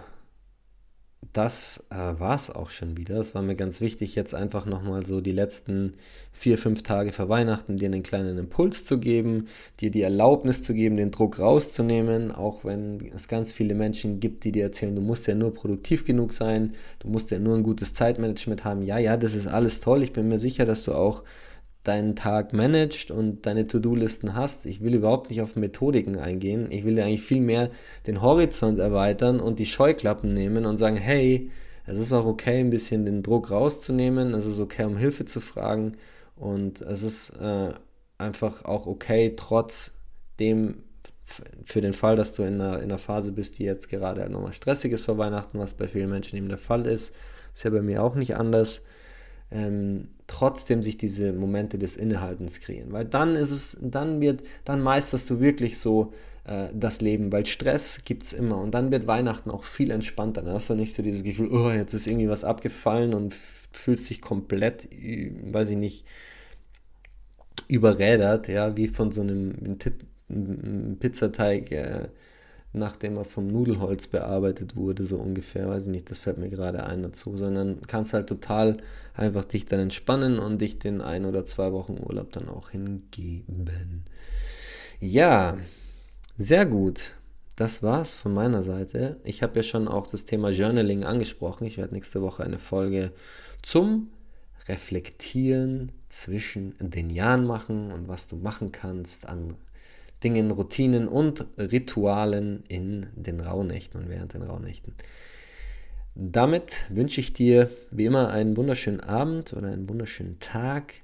Das 1.37 1.85
äh, 1.91 2.19
war 2.19 2.33
es 2.33 2.49
auch 2.49 2.71
schon 2.71 2.97
wieder. 2.97 3.17
Es 3.17 3.35
war 3.35 3.43
mir 3.43 3.55
ganz 3.55 3.79
wichtig, 3.79 4.15
jetzt 4.15 4.33
einfach 4.33 4.65
nochmal 4.65 5.05
so 5.05 5.21
die 5.21 5.31
letzten 5.31 5.93
vier, 6.33 6.57
fünf 6.57 6.81
Tage 6.81 7.13
vor 7.13 7.29
Weihnachten 7.29 7.77
dir 7.77 7.85
einen 7.85 8.01
kleinen 8.01 8.39
Impuls 8.39 8.83
zu 8.83 8.97
geben, 8.99 9.47
dir 9.79 9.91
die 9.91 10.01
Erlaubnis 10.01 10.63
zu 10.63 10.73
geben, 10.73 10.97
den 10.97 11.11
Druck 11.11 11.37
rauszunehmen, 11.37 12.31
auch 12.31 12.65
wenn 12.65 13.11
es 13.15 13.27
ganz 13.27 13.53
viele 13.53 13.75
Menschen 13.75 14.19
gibt, 14.19 14.45
die 14.45 14.51
dir 14.51 14.63
erzählen, 14.63 14.95
du 14.95 15.01
musst 15.01 15.27
ja 15.27 15.35
nur 15.35 15.53
produktiv 15.53 16.05
genug 16.05 16.33
sein, 16.33 16.73
du 16.99 17.07
musst 17.07 17.29
ja 17.29 17.37
nur 17.37 17.55
ein 17.55 17.63
gutes 17.63 17.93
Zeitmanagement 17.93 18.63
haben. 18.63 18.81
Ja, 18.81 18.97
ja, 18.97 19.15
das 19.15 19.35
ist 19.35 19.47
alles 19.47 19.79
toll. 19.79 20.01
Ich 20.01 20.13
bin 20.13 20.27
mir 20.27 20.39
sicher, 20.39 20.65
dass 20.65 20.83
du 20.83 20.93
auch 20.93 21.23
deinen 21.87 22.15
Tag 22.15 22.53
managst 22.53 23.11
und 23.11 23.45
deine 23.45 23.67
To-Do-Listen 23.67 24.35
hast. 24.35 24.65
Ich 24.65 24.81
will 24.81 24.93
überhaupt 24.93 25.29
nicht 25.29 25.41
auf 25.41 25.55
Methodiken 25.55 26.17
eingehen. 26.17 26.67
Ich 26.71 26.83
will 26.83 26.99
eigentlich 26.99 27.21
viel 27.21 27.41
mehr 27.41 27.69
den 28.05 28.21
Horizont 28.21 28.79
erweitern 28.79 29.39
und 29.39 29.59
die 29.59 29.65
Scheuklappen 29.65 30.29
nehmen 30.29 30.65
und 30.65 30.77
sagen, 30.77 30.97
hey, 30.97 31.51
es 31.85 31.97
ist 31.97 32.11
auch 32.11 32.25
okay, 32.25 32.59
ein 32.59 32.69
bisschen 32.69 33.05
den 33.05 33.23
Druck 33.23 33.49
rauszunehmen. 33.49 34.33
Es 34.33 34.45
ist 34.45 34.59
okay, 34.59 34.83
um 34.83 34.97
Hilfe 34.97 35.25
zu 35.25 35.39
fragen. 35.39 35.93
Und 36.35 36.81
es 36.81 37.01
ist 37.01 37.29
äh, 37.39 37.69
einfach 38.17 38.65
auch 38.65 38.85
okay, 38.85 39.33
trotz 39.35 39.91
dem, 40.39 40.83
für 41.63 41.81
den 41.81 41.93
Fall, 41.93 42.15
dass 42.15 42.33
du 42.33 42.43
in 42.43 42.61
einer, 42.61 42.77
in 42.77 42.85
einer 42.85 42.99
Phase 42.99 43.31
bist, 43.31 43.59
die 43.59 43.63
jetzt 43.63 43.89
gerade 43.89 44.21
halt 44.21 44.31
nochmal 44.31 44.53
stressig 44.53 44.91
ist 44.91 45.05
vor 45.05 45.17
Weihnachten, 45.17 45.59
was 45.59 45.73
bei 45.73 45.87
vielen 45.87 46.09
Menschen 46.09 46.37
eben 46.37 46.49
der 46.49 46.57
Fall 46.57 46.85
ist. 46.85 47.13
Ist 47.53 47.63
ja 47.63 47.69
bei 47.69 47.81
mir 47.81 48.03
auch 48.03 48.15
nicht 48.15 48.35
anders 48.35 48.81
ähm, 49.51 50.09
trotzdem 50.27 50.83
sich 50.83 50.97
diese 50.97 51.33
Momente 51.33 51.77
des 51.77 51.95
Innehaltens 51.95 52.59
kreieren. 52.59 52.91
Weil 52.91 53.05
dann 53.05 53.35
ist 53.35 53.51
es, 53.51 53.77
dann 53.81 54.19
wird, 54.19 54.41
dann 54.65 54.81
meisterst 54.81 55.29
du 55.29 55.39
wirklich 55.39 55.77
so 55.77 56.13
äh, 56.45 56.67
das 56.73 57.01
Leben, 57.01 57.31
weil 57.31 57.45
Stress 57.45 58.03
gibt 58.03 58.23
es 58.25 58.33
immer 58.33 58.59
und 58.59 58.71
dann 58.71 58.91
wird 58.91 59.07
Weihnachten 59.07 59.49
auch 59.49 59.63
viel 59.63 59.91
entspannter. 59.91 60.41
Dann 60.41 60.55
hast 60.55 60.69
du 60.69 60.75
nicht 60.75 60.95
so 60.95 61.03
dieses 61.03 61.23
Gefühl, 61.23 61.49
oh, 61.51 61.71
jetzt 61.71 61.93
ist 61.93 62.07
irgendwie 62.07 62.29
was 62.29 62.43
abgefallen 62.43 63.13
und 63.13 63.33
fühlst 63.71 64.09
dich 64.09 64.21
komplett, 64.21 64.87
weiß 64.89 65.69
ich 65.69 65.77
nicht, 65.77 66.05
überrädert, 67.67 68.47
ja, 68.47 68.75
wie 68.77 68.87
von 68.87 69.11
so 69.11 69.21
einem 69.21 69.77
Pizzateig. 70.99 71.71
Äh, 71.71 72.09
nachdem 72.77 73.17
er 73.17 73.25
vom 73.25 73.47
Nudelholz 73.47 74.07
bearbeitet 74.07 74.75
wurde, 74.75 75.03
so 75.03 75.17
ungefähr, 75.17 75.67
weiß 75.67 75.83
ich 75.83 75.91
nicht, 75.91 76.09
das 76.11 76.19
fällt 76.19 76.37
mir 76.37 76.49
gerade 76.49 76.85
ein 76.85 77.03
dazu, 77.03 77.37
sondern 77.37 77.81
kannst 77.87 78.13
halt 78.13 78.27
total 78.27 78.77
einfach 79.13 79.43
dich 79.45 79.65
dann 79.65 79.79
entspannen 79.79 80.39
und 80.39 80.61
dich 80.61 80.79
den 80.79 81.01
ein 81.01 81.25
oder 81.25 81.45
zwei 81.45 81.71
Wochen 81.71 81.97
Urlaub 81.99 82.31
dann 82.31 82.49
auch 82.49 82.69
hingeben. 82.69 84.05
Ja, 84.99 85.57
sehr 86.37 86.65
gut. 86.65 87.13
Das 87.55 87.81
war's 87.81 88.13
von 88.13 88.33
meiner 88.33 88.61
Seite. 88.61 89.19
Ich 89.23 89.41
habe 89.41 89.57
ja 89.57 89.63
schon 89.63 89.87
auch 89.87 90.05
das 90.05 90.25
Thema 90.25 90.49
Journaling 90.49 91.03
angesprochen. 91.03 91.65
Ich 91.65 91.77
werde 91.77 91.95
nächste 91.95 92.21
Woche 92.21 92.43
eine 92.43 92.59
Folge 92.59 93.11
zum 93.63 94.11
Reflektieren 94.67 95.91
zwischen 96.09 96.75
den 96.79 97.09
Jahren 97.09 97.45
machen 97.45 97.91
und 97.91 98.07
was 98.07 98.27
du 98.27 98.35
machen 98.35 98.71
kannst 98.71 99.27
an 99.27 99.55
Dingen, 100.23 100.51
Routinen 100.51 101.07
und 101.07 101.45
Ritualen 101.57 102.63
in 102.67 103.07
den 103.15 103.39
Rauhnächten 103.39 104.01
und 104.01 104.09
während 104.09 104.33
den 104.33 104.41
Rauhnächten. 104.41 104.93
Damit 106.15 106.85
wünsche 106.89 107.21
ich 107.21 107.33
dir 107.33 107.69
wie 107.91 108.05
immer 108.05 108.29
einen 108.29 108.57
wunderschönen 108.57 109.01
Abend 109.01 109.53
oder 109.53 109.67
einen 109.67 109.87
wunderschönen 109.87 110.39
Tag. 110.39 110.95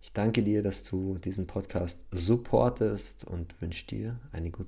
Ich 0.00 0.14
danke 0.14 0.42
dir, 0.42 0.62
dass 0.62 0.82
du 0.84 1.18
diesen 1.18 1.46
Podcast 1.46 2.00
supportest 2.10 3.24
und 3.24 3.60
wünsche 3.60 3.86
dir 3.86 4.18
eine 4.32 4.50
gute 4.50 4.56